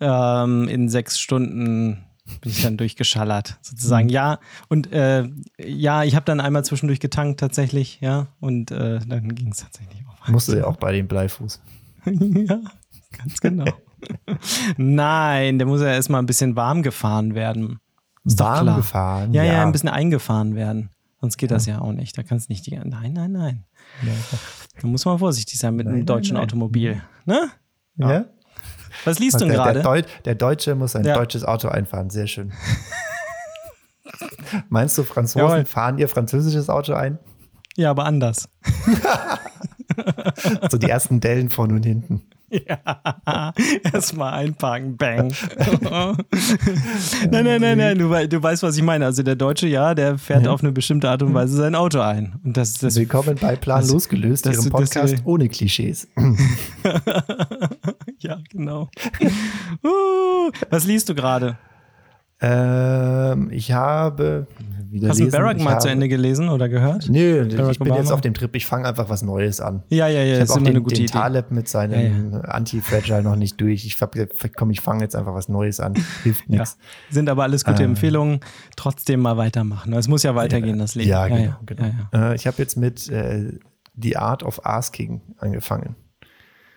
[0.00, 2.04] ähm, in sechs Stunden
[2.40, 4.06] bin ich dann durchgeschallert, sozusagen.
[4.06, 4.12] Mhm.
[4.12, 4.38] Ja,
[4.68, 9.50] und äh, ja, ich habe dann einmal zwischendurch getankt tatsächlich, ja, und äh, dann ging
[9.50, 10.28] es tatsächlich auch.
[10.28, 11.60] Musste ja auch bei dem Bleifuß.
[12.06, 12.60] ja,
[13.16, 13.64] ganz genau.
[14.76, 17.80] Nein, der muss ja erstmal ein bisschen warm gefahren werden.
[18.24, 19.32] Ist warm gefahren?
[19.32, 20.90] Ja, ja, ja, ein bisschen eingefahren werden.
[21.20, 21.56] Sonst geht ja.
[21.56, 22.16] das ja auch nicht.
[22.16, 22.76] Da kannst du nicht die.
[22.76, 23.64] Nein, nein, nein.
[24.02, 24.12] Ja.
[24.80, 26.48] Da muss man vorsichtig sein mit nein, einem deutschen nein, nein.
[26.48, 27.02] Automobil.
[27.26, 27.50] Ne?
[27.96, 28.24] Ja.
[29.04, 29.74] Was liest du denn gerade?
[29.74, 32.10] Der, Deu der, Deutsche muss ein deutsches Auto einfahren.
[32.10, 32.52] Sehr schön.
[34.68, 35.64] Meinst du, Franzosen Jawohl.
[35.64, 37.18] fahren ihr französisches Auto ein?
[37.76, 38.48] Ja, aber anders.
[40.70, 42.22] so die ersten Dellen vorne und hinten.
[42.50, 43.52] Ja,
[43.92, 45.28] erstmal einparken, bang.
[47.30, 49.06] nein, nein, nein, nein, du, du, weißt, was ich meine.
[49.06, 50.50] Also der Deutsche, ja, der fährt ja.
[50.50, 52.40] auf eine bestimmte Art und Weise sein Auto ein.
[52.44, 56.08] Und das, das Willkommen bei Plan das, losgelöst, das, Ihrem Podcast das, ohne Klischees.
[58.18, 58.88] ja, genau.
[59.84, 61.56] Uh, was liest du gerade?
[62.40, 64.48] Ähm, ich habe
[64.90, 65.30] wieder Hast lesen.
[65.30, 67.08] du Barack mal habe, zu Ende gelesen oder gehört?
[67.08, 68.00] Nö, Barack ich bin Obama?
[68.00, 69.82] jetzt auf dem Trip, ich fange einfach was Neues an.
[69.88, 70.42] Ja, ja, ja.
[70.42, 72.44] Ich habe auch den, den Taleb mit seinem ja, ja.
[72.44, 73.86] Anti-Fragile noch nicht durch.
[73.86, 73.98] Ich,
[74.56, 75.94] komm, ich fange jetzt einfach was Neues an.
[76.22, 76.76] Hilft nichts.
[76.78, 77.12] Ja.
[77.14, 78.40] Sind aber alles gute äh, Empfehlungen.
[78.76, 79.92] Trotzdem mal weitermachen.
[79.92, 81.08] Es muss ja weitergehen, das Leben.
[81.08, 81.56] Ja, genau.
[81.64, 81.90] genau.
[82.12, 83.58] Äh, ich habe jetzt mit äh,
[84.00, 85.96] The Art of Asking angefangen.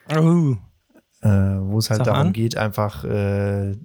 [0.09, 0.55] Oh.
[1.21, 2.33] Äh, wo es halt Sag darum an.
[2.33, 3.75] geht, einfach äh,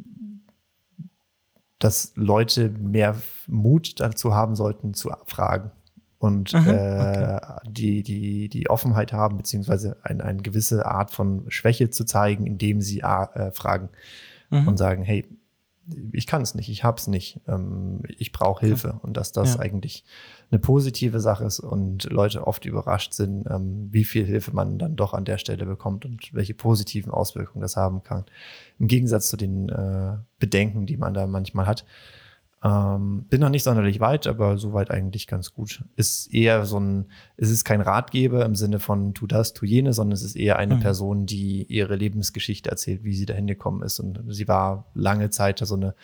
[1.79, 5.71] dass Leute mehr Mut dazu haben sollten, zu fragen
[6.19, 7.71] und Aha, äh, okay.
[7.71, 12.81] die, die, die Offenheit haben, beziehungsweise ein, eine gewisse Art von Schwäche zu zeigen, indem
[12.81, 13.91] sie äh, fragen
[14.51, 14.67] mhm.
[14.67, 15.27] und sagen, hey,
[16.13, 18.89] ich kann es nicht, ich hab's nicht, ähm, ich brauche Hilfe.
[18.89, 19.01] Ja.
[19.03, 19.61] Und dass das ja.
[19.61, 20.05] eigentlich
[20.51, 24.97] eine positive Sache ist und Leute oft überrascht sind, ähm, wie viel Hilfe man dann
[24.97, 28.25] doch an der Stelle bekommt und welche positiven Auswirkungen das haben kann.
[28.79, 31.85] Im Gegensatz zu den äh, Bedenken, die man da manchmal hat.
[32.65, 35.85] Ähm, bin noch nicht sonderlich weit, aber soweit eigentlich ganz gut.
[35.95, 39.97] Ist eher so ein, es ist kein Ratgeber im Sinne von tu das, tu jenes,
[39.97, 40.81] sondern es ist eher eine mhm.
[40.81, 44.01] Person, die ihre Lebensgeschichte erzählt, wie sie dahin gekommen ist.
[44.01, 45.95] Und sie war lange Zeit so eine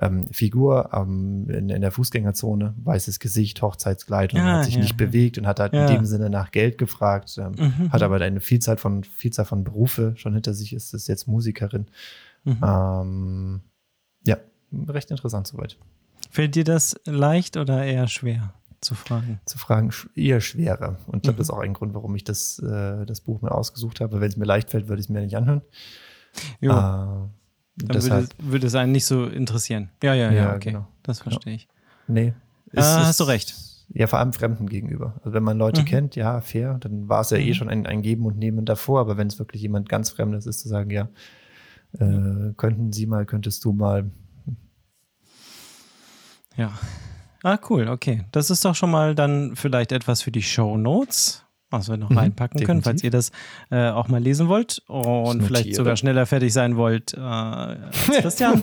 [0.00, 4.80] ähm, Figur ähm, in, in, der Fußgängerzone, weißes Gesicht, Hochzeitskleid und ah, hat sich ja,
[4.80, 5.06] nicht ja.
[5.06, 5.86] bewegt und hat halt ja.
[5.86, 7.92] in dem Sinne nach Geld gefragt, ähm, mhm.
[7.92, 11.86] hat aber eine Vielzahl von, Vielzahl von Berufe schon hinter sich, ist, ist jetzt Musikerin.
[12.44, 12.58] Mhm.
[12.62, 13.60] Ähm,
[14.26, 14.36] ja,
[14.88, 15.78] recht interessant soweit.
[16.34, 19.38] Fällt dir das leicht oder eher schwer zu fragen.
[19.46, 20.98] Zu fragen eher schwerer.
[21.06, 21.38] Und ich glaube, mhm.
[21.38, 24.20] das ist auch ein Grund, warum ich das, äh, das Buch mir ausgesucht habe.
[24.20, 25.62] Wenn es mir leicht fällt, würde ich es mir nicht anhören.
[26.60, 27.28] Ja.
[27.78, 29.90] Äh, Dann würde, würde, es einen nicht so interessieren.
[30.02, 30.72] Ja, ja, ja, ja okay.
[30.72, 30.88] Genau.
[31.04, 31.68] Das verstehe ich.
[32.08, 32.34] Nee.
[32.72, 33.54] Äh, hast du recht.
[33.90, 35.14] Ja, vor allem Fremden gegenüber.
[35.18, 35.86] Also wenn man Leute mhm.
[35.86, 37.48] kennt, ja, fair, dann war es ja eh mhm.
[37.48, 38.98] eh schon ein, ein Geben und Nehmen davor.
[38.98, 41.08] Aber wenn es wirklich jemand ganz Fremdes ist, zu sagen, ja,
[41.92, 44.10] äh, könnten Sie mal, könntest du mal.
[46.56, 46.72] Ja.
[47.42, 48.24] Ah, cool, okay.
[48.32, 52.10] Das ist doch schon mal dann vielleicht etwas für die Show Notes was wir noch
[52.10, 52.66] mhm, reinpacken definitiv.
[52.66, 53.30] können, falls ihr das
[53.70, 58.62] äh, auch mal lesen wollt und vielleicht sogar schneller fertig sein wollt äh, als Christian,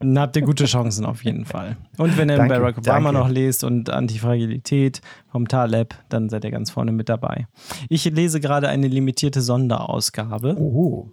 [0.00, 1.76] dann habt ihr gute Chancen auf jeden Fall.
[1.96, 3.28] Und wenn ihr danke, Barack Obama danke.
[3.28, 7.46] noch lest und Antifragilität vom Taleb, dann seid ihr ganz vorne mit dabei.
[7.88, 10.56] Ich lese gerade eine limitierte Sonderausgabe.
[10.58, 11.10] Oh.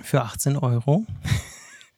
[0.00, 1.04] Für 18 Euro.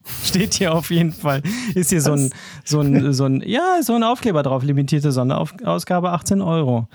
[0.24, 1.42] Steht hier auf jeden Fall.
[1.74, 2.30] Ist hier so ein,
[2.64, 6.88] so ein, so ein, ja, so ein Aufkleber drauf, limitierte Sonderausgabe, 18 Euro.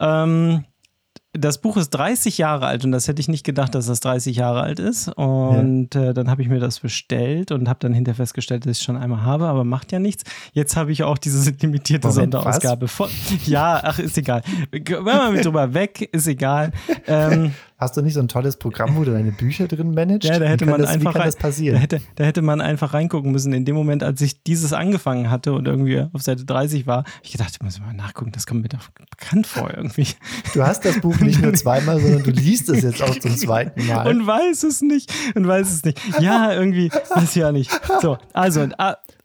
[0.00, 0.64] Ähm,
[1.34, 4.36] das Buch ist 30 Jahre alt und das hätte ich nicht gedacht, dass das 30
[4.36, 5.08] Jahre alt ist.
[5.08, 6.10] Und ja.
[6.10, 8.84] äh, dann habe ich mir das bestellt und habe dann hinterher festgestellt, dass ich es
[8.84, 10.24] schon einmal habe, aber macht ja nichts.
[10.52, 12.86] Jetzt habe ich auch diese limitierte Moment, Sonderausgabe.
[12.86, 13.08] Von,
[13.46, 14.42] ja, ach, ist egal.
[14.70, 16.72] Wenn man mit drüber weg, ist egal.
[17.06, 20.28] Ähm, Hast du nicht so ein tolles Programm, wo du deine Bücher drin managst?
[20.32, 23.52] Ja, da hätte man das, einfach rein, Da hätte, da hätte man einfach reingucken müssen.
[23.52, 27.32] In dem Moment, als ich dieses angefangen hatte und irgendwie auf Seite 30 war, ich
[27.32, 30.06] gedacht, ich muss mal nachgucken, das kommt mir doch bekannt vor irgendwie.
[30.54, 33.84] Du hast das Buch nicht nur zweimal, sondern du liest es jetzt auch zum zweiten
[33.88, 34.06] Mal.
[34.06, 35.12] Und weiß es nicht.
[35.34, 35.98] Und weiß es nicht.
[36.20, 37.72] Ja, irgendwie, weiß ich ja nicht.
[38.00, 38.68] So, also,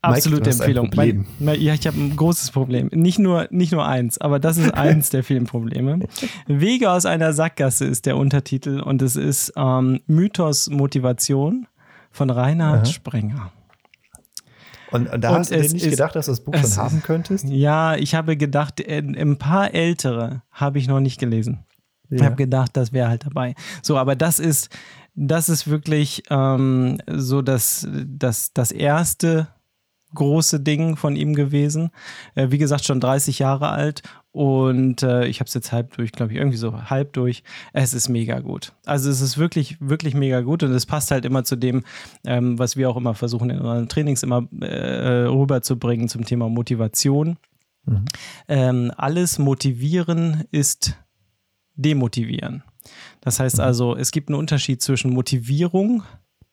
[0.02, 0.92] Absolute Mike, Empfehlung.
[0.96, 2.90] Mein, mein, ja, ich habe ein großes Problem.
[2.94, 6.08] Nicht nur, nicht nur eins, aber das ist eins der vielen Probleme.
[6.46, 11.68] Wege aus einer Sackgasse ist der Untertitel und es ist ähm, Mythos Motivation
[12.12, 12.86] von Reinhard Aha.
[12.86, 13.52] Sprenger.
[14.92, 16.76] Und, und da und hast du dir nicht ist, gedacht, dass du das Buch schon
[16.78, 17.46] haben könntest?
[17.50, 21.66] Ja, ich habe gedacht, äh, ein paar ältere habe ich noch nicht gelesen.
[22.10, 22.18] Ja.
[22.18, 23.56] Ich habe gedacht, das wäre halt dabei.
[23.82, 24.70] So, aber das ist,
[25.16, 29.48] das ist wirklich ähm, so das, das, das erste
[30.13, 31.91] große Ding von ihm gewesen.
[32.36, 34.04] Äh, wie gesagt, schon 30 Jahre alt
[34.38, 37.41] und äh, ich habe es jetzt halb durch, glaube ich, irgendwie so halb durch.
[37.74, 38.74] Es ist mega gut.
[38.86, 41.84] Also es ist wirklich, wirklich mega gut und es passt halt immer zu dem,
[42.24, 47.38] ähm, was wir auch immer versuchen in unseren Trainings immer äh, rüberzubringen zum Thema Motivation.
[47.86, 48.06] Mhm.
[48.48, 50.96] Ähm, alles motivieren ist
[51.74, 52.63] demotivieren.
[53.22, 53.63] Das heißt mhm.
[53.63, 56.04] also, es gibt einen Unterschied zwischen Motivierung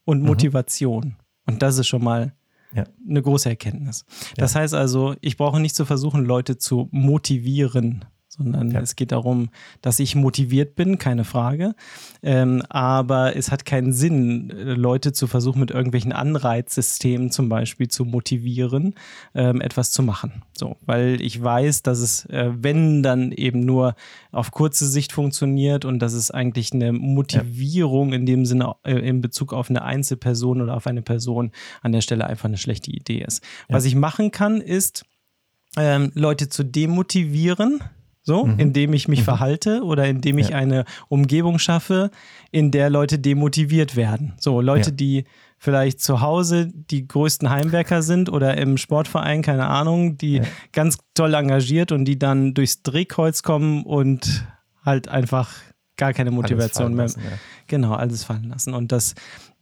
[0.07, 0.27] und mhm.
[0.27, 1.05] Motivation.
[1.05, 1.17] Mhm.
[1.47, 2.33] Und das ist schon mal
[2.75, 2.85] ja.
[3.09, 4.05] eine große Erkenntnis.
[4.37, 8.05] Das heißt also, ich brauche nicht zu versuchen, Leute zu motivieren,
[8.37, 8.81] sondern ja.
[8.81, 11.75] es geht darum, dass ich motiviert bin, keine Frage.
[12.23, 18.05] Ähm, aber es hat keinen Sinn, Leute zu versuchen, mit irgendwelchen Anreizsystemen zum Beispiel zu
[18.05, 18.95] motivieren,
[19.35, 20.43] ähm, etwas zu machen.
[20.53, 23.95] So, weil ich weiß, dass es, äh, wenn dann eben nur
[24.33, 28.17] auf kurze Sicht funktioniert und dass es eigentlich eine Motivierung ja.
[28.17, 32.01] in dem Sinne äh, in Bezug auf eine Einzelperson oder auf eine Person an der
[32.01, 33.45] Stelle einfach eine schlechte Idee ist.
[33.69, 33.77] Ja.
[33.77, 35.05] Was ich machen kann, ist,
[35.77, 37.81] ähm, Leute zu demotivieren,
[38.25, 38.59] so, mhm.
[38.59, 39.25] indem ich mich mhm.
[39.25, 40.57] verhalte oder indem ich ja.
[40.57, 42.11] eine Umgebung schaffe,
[42.51, 44.33] in der Leute demotiviert werden.
[44.41, 44.97] So, Leute, ja.
[44.97, 45.25] die
[45.59, 50.45] vielleicht zu Hause die größten Heimwerker sind oder im Sportverein, keine Ahnung, die ja.
[50.73, 54.47] ganz toll engagiert und die dann durchs Drehkreuz kommen und
[54.85, 55.51] halt einfach
[55.97, 57.05] gar keine Motivation mehr.
[57.05, 57.39] Lassen, ja.
[57.67, 58.75] Genau, alles fallen lassen.
[58.75, 59.15] Und das,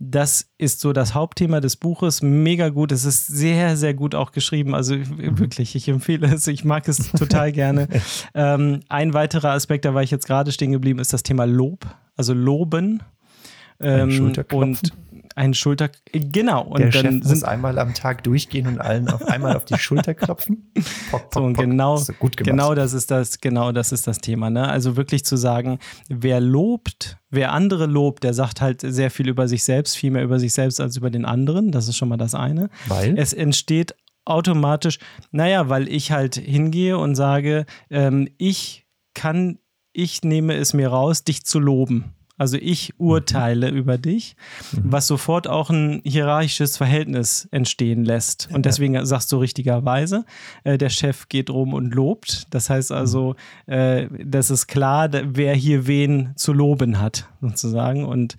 [0.05, 2.23] das ist so das Hauptthema des Buches.
[2.23, 2.91] Mega gut.
[2.91, 4.75] Es ist sehr, sehr gut auch geschrieben.
[4.75, 5.39] Also mhm.
[5.39, 6.49] wirklich, ich empfehle es.
[6.49, 7.87] Ich mag es total gerne.
[8.35, 11.87] ähm, ein weiterer Aspekt, da war ich jetzt gerade stehen geblieben, ist das Thema Lob.
[12.17, 13.01] Also Loben.
[13.79, 14.93] Ähm, und
[15.37, 16.63] ein Schulter, genau.
[16.63, 19.79] Und Der dann Chef muss einmal am Tag durchgehen und allen auf einmal auf die
[19.79, 20.73] Schulter klopfen.
[21.11, 24.51] Pock, pock, so, und genau, das genau das ist das, genau das ist das Thema.
[24.51, 24.69] Ne?
[24.69, 29.49] Also wirklich zu sagen, wer lobt, wer andere lobt, der sagt halt sehr viel über
[29.49, 31.71] sich selbst, viel mehr über sich selbst als über den anderen.
[31.71, 32.71] Das ist schon mal das eine.
[32.89, 33.19] Weil?
[33.19, 34.99] Es entsteht automatisch,
[35.31, 39.59] naja, weil ich halt hingehe und sage, ähm, ich kann,
[39.93, 42.15] ich nehme es mir raus, dich zu loben.
[42.39, 43.79] Also ich urteile mhm.
[43.79, 44.37] über dich,
[44.73, 44.81] mhm.
[44.85, 48.49] was sofort auch ein hierarchisches Verhältnis entstehen lässt.
[48.53, 50.25] Und deswegen sagst du richtigerweise,
[50.65, 52.47] äh, der Chef geht rum und lobt.
[52.51, 53.73] Das heißt also, mhm.
[53.73, 58.05] äh, das ist klar, wer hier wen zu loben hat, sozusagen.
[58.05, 58.37] Und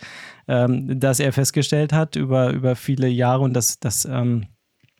[0.48, 4.48] ähm, dass er festgestellt hat über, über viele Jahre und dass das ähm,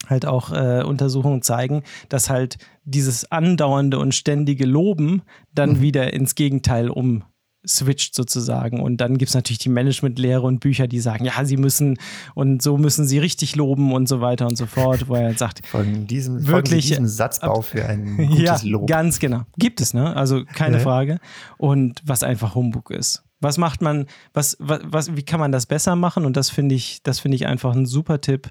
[0.08, 5.82] halt auch äh, Untersuchungen zeigen, dass halt dieses andauernde und ständige Loben dann mhm.
[5.82, 7.24] wieder ins Gegenteil um
[7.66, 8.82] switcht sozusagen.
[8.82, 11.98] Und dann gibt es natürlich die Managementlehre und Bücher, die sagen, ja, sie müssen
[12.36, 15.66] und so müssen sie richtig loben und so weiter und so fort, wo er sagt,
[15.68, 18.88] von diesem, wirklich diesem Satzbau für ein gutes ja, Lob.
[18.88, 19.44] Ganz genau.
[19.58, 20.16] Gibt es, ne?
[20.16, 20.84] Also keine ja.
[20.84, 21.20] Frage.
[21.58, 23.24] Und was einfach Humbug ist.
[23.40, 26.26] Was macht man, was, was, was, wie kann man das besser machen?
[26.26, 28.50] Und das finde ich, das finde ich einfach ein super Tipp.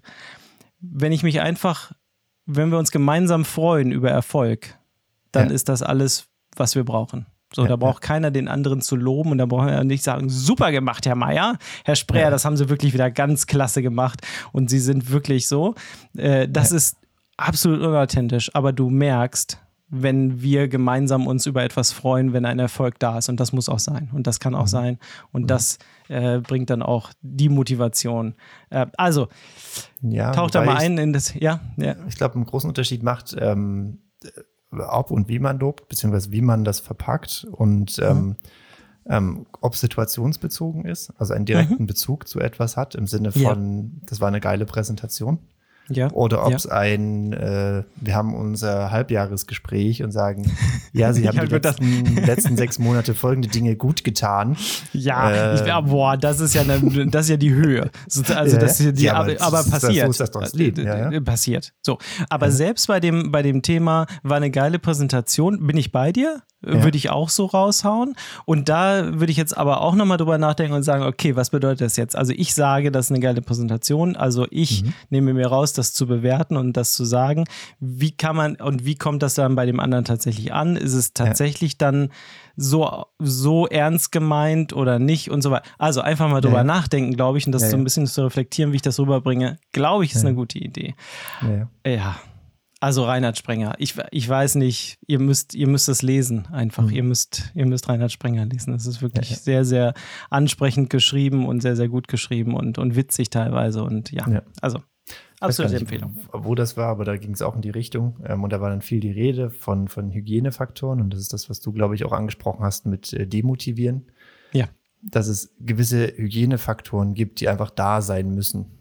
[0.80, 1.92] Wenn ich mich einfach,
[2.44, 4.78] wenn wir uns gemeinsam freuen über Erfolg,
[5.30, 5.54] dann ja.
[5.54, 7.26] ist das alles, was wir brauchen.
[7.54, 8.08] So, ja, da braucht ja.
[8.08, 11.58] keiner den anderen zu loben und da braucht er nicht sagen, super gemacht, Herr Meier,
[11.84, 12.30] Herr Spreer, ja.
[12.30, 14.20] das haben Sie wirklich wieder ganz klasse gemacht
[14.52, 15.74] und Sie sind wirklich so.
[16.16, 16.96] Äh, das ist
[17.36, 19.58] absolut unauthentisch, aber du merkst,
[19.94, 23.68] wenn wir gemeinsam uns über etwas freuen, wenn ein Erfolg da ist und das muss
[23.68, 24.68] auch sein und das kann auch mhm.
[24.68, 24.98] sein
[25.32, 25.46] und mhm.
[25.48, 28.34] das äh, bringt dann auch die Motivation.
[28.70, 29.28] Äh, also,
[30.32, 31.60] taucht da mal ein in das, ja.
[31.76, 31.94] ja.
[32.08, 33.98] Ich glaube, einen großen Unterschied macht, ähm,
[34.72, 38.04] ob und wie man lobt, beziehungsweise wie man das verpackt und mhm.
[38.04, 38.36] ähm,
[39.06, 41.86] ähm, ob situationsbezogen ist, also einen direkten mhm.
[41.86, 44.06] Bezug zu etwas hat, im Sinne von, ja.
[44.06, 45.38] das war eine geile Präsentation.
[45.88, 46.10] Ja.
[46.12, 46.72] Oder ob es ja.
[46.72, 50.50] ein, äh, wir haben unser Halbjahresgespräch und sagen,
[50.92, 54.56] ja, Sie haben die letzten, letzten, sechs Monate folgende Dinge gut getan.
[54.92, 57.90] Ja, äh, ich, boah, das ist ja, eine, das ist ja die Höhe.
[58.34, 60.08] Also das ist die, ja, aber, aber, passiert.
[60.08, 60.84] Das, so ist das Leben.
[60.84, 61.20] Ja, ja.
[61.20, 61.72] Passiert.
[61.82, 66.12] So, aber selbst bei dem, bei dem Thema war eine geile Präsentation, bin ich bei
[66.12, 66.42] dir?
[66.64, 66.82] Ja.
[66.82, 68.14] würde ich auch so raushauen.
[68.44, 71.80] Und da würde ich jetzt aber auch nochmal drüber nachdenken und sagen, okay, was bedeutet
[71.80, 72.16] das jetzt?
[72.16, 74.16] Also ich sage, das ist eine geile Präsentation.
[74.16, 74.92] Also ich mhm.
[75.10, 77.44] nehme mir raus, das zu bewerten und das zu sagen.
[77.80, 80.76] Wie kann man und wie kommt das dann bei dem anderen tatsächlich an?
[80.76, 81.78] Ist es tatsächlich ja.
[81.78, 82.10] dann
[82.56, 85.64] so, so ernst gemeint oder nicht und so weiter.
[85.78, 86.64] Also einfach mal drüber ja.
[86.64, 90.04] nachdenken, glaube ich, und das so ein bisschen zu reflektieren, wie ich das rüberbringe, glaube
[90.04, 90.94] ich, ist eine gute Idee.
[91.84, 92.16] ja.
[92.82, 93.76] Also Reinhard Sprenger.
[93.78, 96.82] Ich, ich weiß nicht, ihr müsst, ihr müsst es lesen einfach.
[96.82, 96.90] Mhm.
[96.90, 98.74] Ihr, müsst, ihr müsst Reinhard Sprenger lesen.
[98.74, 99.40] Es ist wirklich ja, ja.
[99.40, 99.94] sehr, sehr
[100.30, 103.84] ansprechend geschrieben und sehr, sehr gut geschrieben und, und witzig teilweise.
[103.84, 104.42] Und ja, ja.
[104.60, 104.80] also
[105.38, 106.16] absolute Empfehlung.
[106.32, 108.18] Wo das war, aber da ging es auch in die Richtung.
[108.24, 111.00] Ähm, und da war dann viel die Rede von, von Hygienefaktoren.
[111.00, 114.10] Und das ist das, was du, glaube ich, auch angesprochen hast mit äh, Demotivieren.
[114.50, 114.66] Ja.
[115.02, 118.72] Dass es gewisse Hygienefaktoren gibt, die einfach da sein müssen,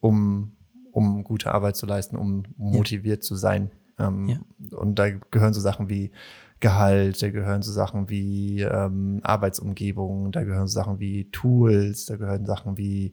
[0.00, 0.56] um
[0.96, 3.20] um gute Arbeit zu leisten, um motiviert ja.
[3.20, 3.70] zu sein.
[3.98, 4.38] Ähm, ja.
[4.78, 6.10] Und da gehören so Sachen wie
[6.58, 12.16] Gehalt, da gehören so Sachen wie ähm, Arbeitsumgebung, da gehören so Sachen wie Tools, da
[12.16, 13.12] gehören Sachen wie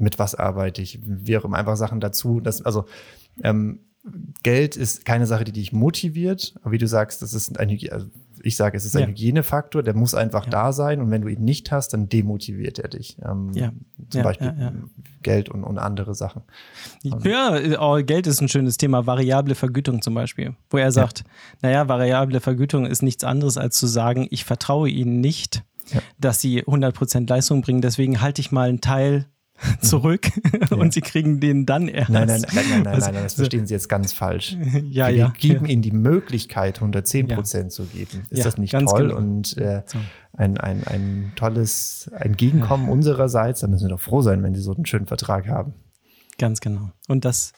[0.00, 2.40] mit was arbeite ich, wie auch immer, einfach Sachen dazu.
[2.40, 2.86] Das, also
[3.40, 3.84] ähm,
[4.42, 8.08] Geld ist keine Sache, die dich motiviert, aber wie du sagst, das ist ein, also
[8.42, 9.08] ich sage, es ist ein ja.
[9.08, 10.50] Hygienefaktor, der muss einfach ja.
[10.50, 13.16] da sein und wenn du ihn nicht hast, dann demotiviert er dich.
[13.24, 13.72] Ähm, ja.
[14.10, 14.72] Zum Beispiel
[15.22, 16.42] Geld und, und andere Sachen.
[17.02, 21.24] Ja, oh, Geld ist ein schönes Thema, variable Vergütung zum Beispiel, wo er sagt,
[21.62, 25.64] naja, variable Vergütung ist nichts anderes als zu sagen, ich vertraue ihnen nicht,
[26.18, 29.26] dass sie 100% Leistung bringen, deswegen halte ich mal einen Teil
[29.80, 30.30] zurück
[30.70, 30.76] ja.
[30.76, 32.10] und sie kriegen den dann erst.
[32.10, 34.56] Nein, nein, nein, nein, nein, also, nein das verstehen Sie jetzt ganz falsch.
[34.90, 35.32] Ja, Wir ja.
[35.36, 35.72] geben ja.
[35.72, 38.26] Ihnen die Möglichkeit, 110 Prozent zu geben.
[38.30, 39.08] Ist das nicht toll?
[39.08, 39.16] Genau.
[39.16, 39.82] Und äh,
[40.32, 43.60] ein, ein, ein tolles Entgegenkommen unsererseits.
[43.60, 45.74] Da müssen wir doch froh sein, wenn Sie so einen schönen Vertrag haben.
[46.38, 46.90] Ganz genau.
[47.08, 47.52] Und das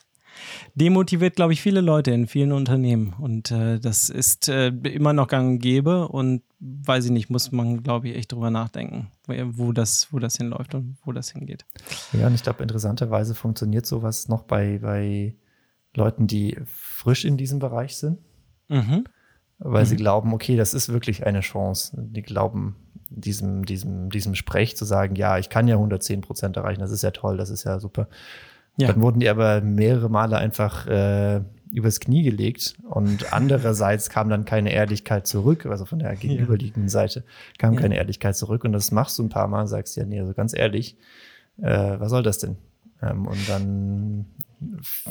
[0.75, 3.13] demotiviert, glaube ich, viele Leute in vielen Unternehmen.
[3.19, 7.51] Und äh, das ist äh, immer noch gang und gäbe und weiß ich nicht, muss
[7.51, 11.65] man, glaube ich, echt drüber nachdenken, wo das, wo das hinläuft und wo das hingeht.
[12.13, 15.35] Ja, und ich glaube, interessanterweise funktioniert sowas noch bei, bei
[15.95, 18.19] Leuten, die frisch in diesem Bereich sind.
[18.67, 19.05] Mhm.
[19.59, 19.87] Weil mhm.
[19.87, 21.95] sie glauben, okay, das ist wirklich eine Chance.
[21.97, 22.75] Die glauben,
[23.09, 27.03] diesem, diesem, diesem Sprech zu sagen, ja, ich kann ja 110 Prozent erreichen, das ist
[27.03, 28.07] ja toll, das ist ja super.
[28.79, 28.87] Ja.
[28.87, 34.45] Dann wurden die aber mehrere Male einfach äh, übers Knie gelegt und andererseits kam dann
[34.45, 37.23] keine Ehrlichkeit zurück, also von der gegenüberliegenden Seite
[37.57, 37.81] kam ja.
[37.81, 40.55] keine Ehrlichkeit zurück und das machst du ein paar Mal sagst ja, nee, also ganz
[40.55, 40.97] ehrlich,
[41.61, 42.57] äh, was soll das denn?
[43.01, 44.25] Ähm, und dann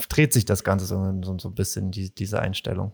[0.09, 2.92] dreht sich das Ganze so, so, so ein bisschen, die, diese Einstellung.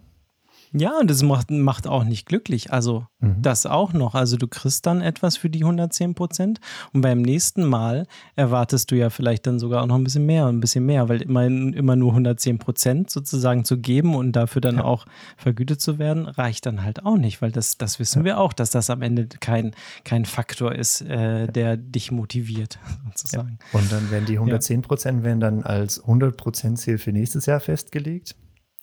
[0.76, 2.72] Ja, und das macht, macht auch nicht glücklich.
[2.72, 3.40] Also mhm.
[3.40, 4.16] das auch noch.
[4.16, 6.58] Also du kriegst dann etwas für die 110 Prozent
[6.92, 10.46] und beim nächsten Mal erwartest du ja vielleicht dann sogar auch noch ein bisschen mehr
[10.46, 14.60] und ein bisschen mehr, weil immer, immer nur 110 Prozent sozusagen zu geben und dafür
[14.60, 14.84] dann ja.
[14.84, 15.06] auch
[15.36, 18.24] vergütet zu werden, reicht dann halt auch nicht, weil das, das wissen ja.
[18.24, 22.80] wir auch, dass das am Ende kein, kein Faktor ist, äh, der dich motiviert
[23.14, 23.58] sozusagen.
[23.72, 23.78] Ja.
[23.78, 27.60] Und dann werden die 110 Prozent werden dann als 100 Prozent Ziel für nächstes Jahr
[27.60, 28.34] festgelegt.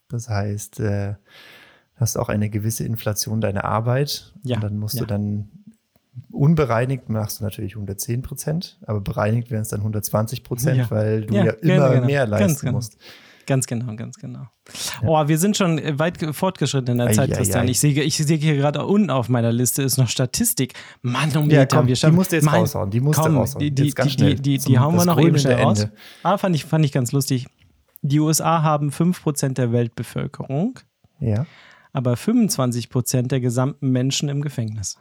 [0.08, 1.15] Das heißt, äh,
[2.02, 4.34] hast auch eine gewisse Inflation deiner Arbeit.
[4.44, 4.58] Ja.
[4.58, 5.02] Und dann musst ja.
[5.02, 5.50] du dann
[6.30, 10.91] unbereinigt machst du natürlich 110 Prozent, aber bereinigt wären es dann 120 Prozent, ja.
[10.91, 12.06] weil du ja, ja immer genau.
[12.06, 12.93] mehr leisten ganz musst.
[12.93, 13.12] Genau.
[13.47, 14.47] Ganz genau, ganz genau.
[15.04, 17.68] Oh, wir sind schon weit fortgeschritten in der Zeit, Christian.
[17.68, 20.74] Ich sehe, ich sehe hier gerade unten auf meiner Liste ist noch Statistik.
[21.02, 21.56] Manometer.
[21.56, 22.89] Ja, komm, wir schaffen, die musst du jetzt mein, raushauen.
[22.91, 23.60] Die musst komm, du raushauen.
[23.60, 25.88] Die, die, die, die, die hauen wir noch eben schnell raus.
[26.24, 27.47] Ah, fand ich, fand ich ganz lustig.
[28.04, 30.80] Die USA haben 5% der Weltbevölkerung.
[31.20, 31.45] Ja.
[31.94, 34.98] Aber 25% der gesamten Menschen im Gefängnis.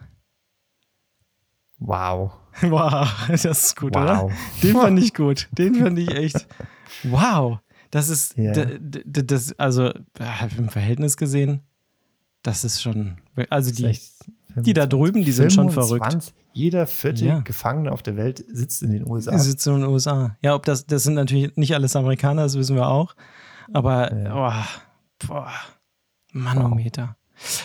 [1.78, 2.32] Wow.
[2.62, 4.02] Wow, das ist gut, wow.
[4.02, 4.30] oder?
[4.60, 5.48] Den fand ich gut.
[5.52, 6.48] Den fand ich echt.
[7.04, 7.60] Wow.
[7.90, 8.66] Das ist, yeah.
[8.80, 9.92] das, also
[10.58, 11.60] im Verhältnis gesehen,
[12.42, 13.18] das ist schon,
[13.50, 13.98] also die,
[14.56, 16.34] die da drüben, die sind 25, schon verrückt.
[16.52, 17.40] Jeder vierte ja.
[17.40, 19.38] Gefangene auf der Welt sitzt in den USA.
[19.38, 20.36] Sitzt in den USA.
[20.42, 23.14] Ja, ob das, das sind natürlich nicht alles Amerikaner, das wissen wir auch.
[23.72, 24.34] Aber, ja.
[24.34, 25.52] oh, boah,
[26.32, 27.16] Manometer.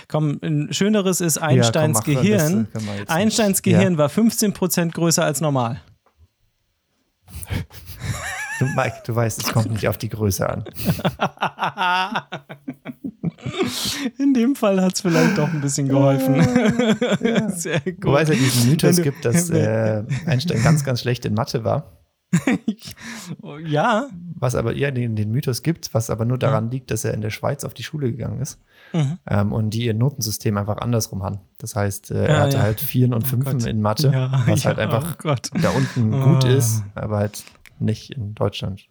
[0.08, 2.68] Komm, ein schöneres ist Einsteins ja, komm, Gehirn.
[3.08, 4.00] Einsteins Gehirn ja.
[4.00, 5.82] war 15% größer als normal.
[8.60, 10.66] Du, Mike, du weißt, es kommt nicht auf die Größe an.
[14.18, 16.36] In dem Fall hat es vielleicht doch ein bisschen geholfen.
[17.22, 17.50] Ja.
[17.50, 18.06] Sehr gut.
[18.06, 22.05] Wobei es ja diesen Mythos gibt, dass äh, Einstein ganz, ganz schlecht in Mathe war.
[23.66, 24.10] ja.
[24.38, 27.22] Was aber eher den, den, Mythos gibt, was aber nur daran liegt, dass er in
[27.22, 28.60] der Schweiz auf die Schule gegangen ist
[28.94, 29.18] mhm.
[29.28, 31.40] ähm, und die ihr Notensystem einfach andersrum haben.
[31.58, 32.64] Das heißt, äh, er hatte ja.
[32.64, 36.12] halt Vieren und oh Fünfen oh in Mathe, ja, was halt einfach oh da unten
[36.12, 37.44] gut ist, aber halt
[37.80, 38.88] nicht in Deutschland.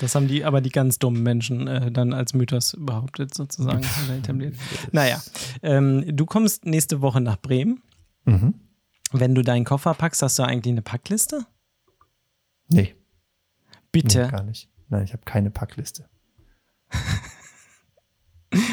[0.00, 3.84] Das haben die, aber die ganz dummen Menschen äh, dann als Mythos behauptet, sozusagen.
[4.92, 5.20] naja,
[5.62, 7.82] ähm, du kommst nächste Woche nach Bremen.
[8.24, 8.54] Mhm.
[9.12, 11.46] Wenn du deinen Koffer packst, hast du eigentlich eine Packliste?
[12.68, 12.94] Nee.
[13.92, 14.24] Bitte?
[14.24, 14.68] Nee, gar nicht.
[14.88, 16.08] Nein, ich habe keine Packliste.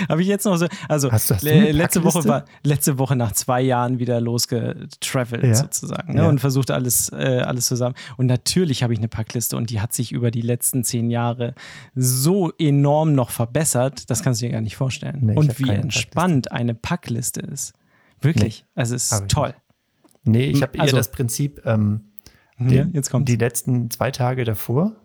[0.08, 3.16] Habe ich jetzt noch so, also hast du, hast le letzte Woche war letzte Woche
[3.16, 5.56] nach zwei Jahren wieder losgetravelt ja.
[5.56, 6.30] sozusagen ne, ja.
[6.30, 7.96] und versucht alles, äh, alles zusammen.
[8.16, 11.56] Und natürlich habe ich eine Packliste und die hat sich über die letzten zehn Jahre
[11.94, 15.20] so enorm noch verbessert, das kannst du dir gar nicht vorstellen.
[15.22, 16.52] Nee, und wie entspannt Packliste.
[16.52, 17.74] eine Packliste ist.
[18.22, 18.64] Wirklich.
[18.64, 19.50] Nee, also es ist toll.
[19.50, 19.58] Nicht.
[20.24, 22.14] Nee, ich habe eher also, das Prinzip, ähm,
[22.60, 24.96] ja, jetzt kommt die letzten zwei Tage davor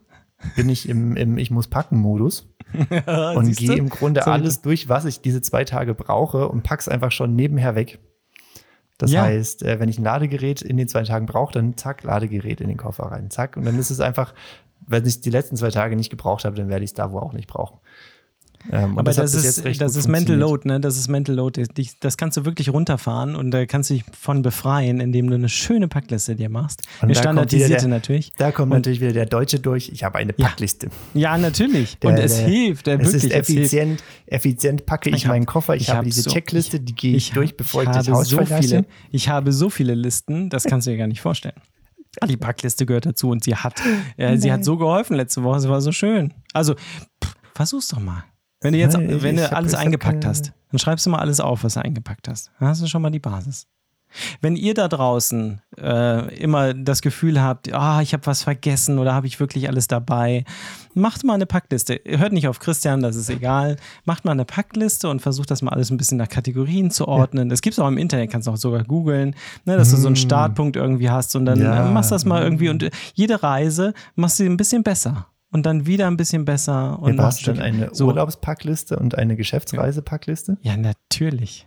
[0.56, 2.48] bin ich im, im Ich muss packen Modus
[3.34, 6.88] und gehe im Grunde so alles durch, was ich diese zwei Tage brauche und pack's
[6.88, 7.98] einfach schon nebenher weg.
[8.98, 9.22] Das ja.
[9.22, 12.68] heißt, äh, wenn ich ein Ladegerät in den zwei Tagen brauche, dann zack, Ladegerät in
[12.68, 13.56] den Koffer rein, zack.
[13.56, 14.34] Und dann ist es einfach,
[14.86, 17.18] wenn ich die letzten zwei Tage nicht gebraucht habe, dann werde ich es da wo
[17.18, 17.78] auch nicht brauchen.
[18.70, 20.80] Ähm, aber das, das ist, das ist Mental Load, ne?
[20.80, 21.66] Das ist Mental Load.
[22.00, 25.48] Das kannst du wirklich runterfahren und da kannst du dich von befreien, indem du eine
[25.48, 26.82] schöne Packliste dir machst.
[27.00, 28.32] Und eine standardisierte der, natürlich.
[28.36, 29.88] Da kommt und, natürlich wieder der Deutsche durch.
[29.88, 30.88] Ich habe eine Packliste.
[31.14, 31.98] Ja, ja natürlich.
[31.98, 32.86] Der, und es der, hilft.
[32.86, 34.04] Der, es wirklich, ist effizient.
[34.26, 35.74] Effizient packe ich, ich hab, meinen Koffer.
[35.74, 38.08] Ich, ich habe hab diese so, Checkliste, die gehe ich, durch, bevor ich, ich das
[38.08, 38.68] Haus so verlasse.
[38.68, 41.56] Viele, ich habe so viele Listen, das kannst du dir gar nicht vorstellen.
[42.28, 43.80] Die Packliste gehört dazu und sie hat,
[44.16, 45.58] äh, sie hat so geholfen letzte Woche.
[45.58, 46.34] Es war so schön.
[46.52, 48.24] Also pff, versuch's doch mal.
[48.60, 51.64] Wenn du jetzt, Nein, wenn du alles eingepackt hast, dann schreibst du mal alles auf,
[51.64, 52.50] was du eingepackt hast.
[52.58, 53.66] Dann hast du schon mal die Basis.
[54.40, 59.14] Wenn ihr da draußen äh, immer das Gefühl habt, ah, ich habe was vergessen oder
[59.14, 60.44] habe ich wirklich alles dabei,
[60.94, 62.00] macht mal eine Packliste.
[62.04, 63.76] Hört nicht auf Christian, das ist egal.
[64.04, 67.46] Macht mal eine Packliste und versucht das mal alles ein bisschen nach Kategorien zu ordnen.
[67.46, 67.50] Ja.
[67.50, 69.94] Das gibt es auch im Internet, kannst du auch sogar googeln, ne, dass mm.
[69.94, 70.22] du so einen hm.
[70.22, 71.84] Startpunkt irgendwie hast und dann ja.
[71.84, 76.06] machst das mal irgendwie und jede Reise machst du ein bisschen besser und dann wieder
[76.06, 76.98] ein bisschen besser.
[77.00, 78.06] Und ja, hast du dann eine so.
[78.06, 80.58] Urlaubspackliste und eine Geschäftsreisepackliste?
[80.62, 81.66] Ja, natürlich.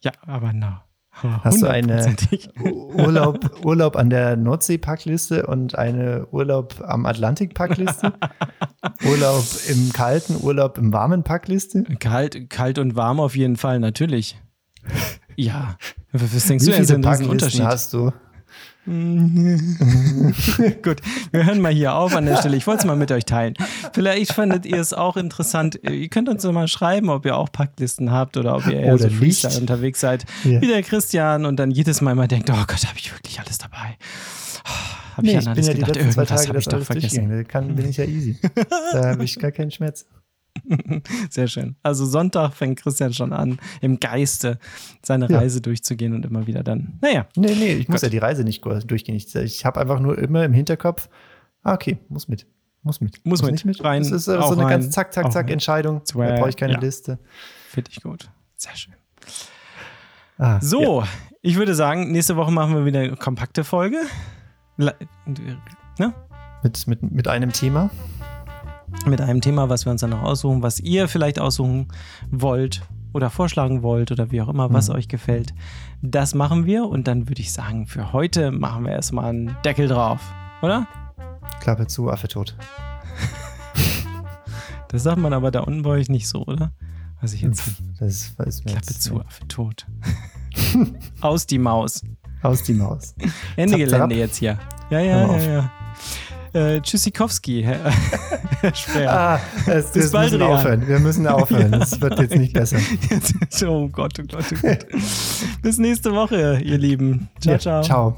[0.00, 0.84] Ja, aber na.
[1.14, 2.16] Hast du eine
[2.64, 8.14] Urlaub, Urlaub an der Nordsee-Packliste und eine Urlaub am Atlantik-Packliste?
[9.04, 11.84] Urlaub im kalten, Urlaub im warmen Packliste?
[12.00, 14.40] Kalt, kalt und warm auf jeden Fall, natürlich.
[15.36, 15.76] Ja.
[16.12, 17.62] Was denkst Wie du denn, Packlisten Unterschied?
[17.62, 18.10] hast du?
[20.82, 22.56] Gut, wir hören mal hier auf an der Stelle.
[22.56, 23.54] Ich wollte es mal mit euch teilen.
[23.92, 25.78] Vielleicht fandet ihr es auch interessant.
[25.84, 29.08] Ihr könnt uns mal schreiben, ob ihr auch Packlisten habt oder ob ihr eher oder
[29.08, 30.60] so Freestyle unterwegs seid, ja.
[30.60, 33.58] wie der Christian und dann jedes Mal mal denkt, oh Gott, habe ich wirklich alles
[33.58, 33.96] dabei.
[34.64, 36.66] Oh, habe nee, ich an alles ich bin ja gedacht, die letzten zwei Tage ich
[36.66, 37.28] doch vergessen.
[37.30, 38.36] Da kann, bin ich ja easy.
[38.92, 40.06] da habe ich gar keinen Schmerz.
[41.30, 41.76] Sehr schön.
[41.82, 44.58] Also Sonntag fängt Christian schon an, im Geiste
[45.02, 45.38] seine ja.
[45.38, 47.26] Reise durchzugehen und immer wieder dann, naja.
[47.36, 47.94] Nee, nee, ich Gott.
[47.94, 49.14] muss ja die Reise nicht durchgehen.
[49.14, 51.08] Ich, ich habe einfach nur immer im Hinterkopf,
[51.62, 52.46] ah, okay, muss mit.
[52.82, 53.24] Muss mit.
[53.24, 53.52] Muss, muss mit.
[53.52, 53.84] nicht mit.
[53.84, 56.02] Rein, das ist so eine rein, ganz zack, zack, zack Entscheidung.
[56.04, 56.28] Swag.
[56.28, 56.80] Da brauche ich keine ja.
[56.80, 57.18] Liste.
[57.68, 58.28] Finde ich gut.
[58.56, 58.94] Sehr schön.
[60.38, 61.08] Ah, so, ja.
[61.42, 63.98] ich würde sagen, nächste Woche machen wir wieder eine kompakte Folge.
[64.76, 64.94] Ne?
[66.62, 67.90] Mit, mit, mit einem Thema
[69.06, 71.88] mit einem Thema, was wir uns dann noch aussuchen, was ihr vielleicht aussuchen
[72.30, 72.82] wollt
[73.12, 74.96] oder vorschlagen wollt oder wie auch immer, was mhm.
[74.96, 75.54] euch gefällt.
[76.00, 79.88] Das machen wir und dann würde ich sagen, für heute machen wir erstmal einen Deckel
[79.88, 80.20] drauf,
[80.62, 80.86] oder?
[81.60, 82.56] Klappe zu, Affe tot.
[84.88, 86.70] Das sagt man aber da unten bei euch nicht so, oder?
[87.22, 87.62] Weiß ich jetzt.
[87.98, 89.86] Das weiß mir Klappe zu, Affe tot.
[91.22, 92.02] Aus die Maus.
[92.42, 93.14] Aus die Maus.
[93.56, 94.58] Ende Gelände jetzt hier.
[94.90, 95.72] Ja, ja, ja, ja.
[96.54, 97.90] Äh, Tschüssikowski, Herr,
[98.60, 99.12] Herr Speer.
[99.12, 100.86] Ah, es, Bis bald, müssen aufhören.
[100.86, 101.72] Wir müssen aufhören.
[101.74, 102.78] Es wird jetzt nicht besser.
[103.66, 104.86] oh Gott, oh Gott, oh Gott.
[105.62, 107.28] Bis nächste Woche, ihr Lieben.
[107.40, 107.82] Ciao, ja, ciao.
[107.82, 108.16] Ciao.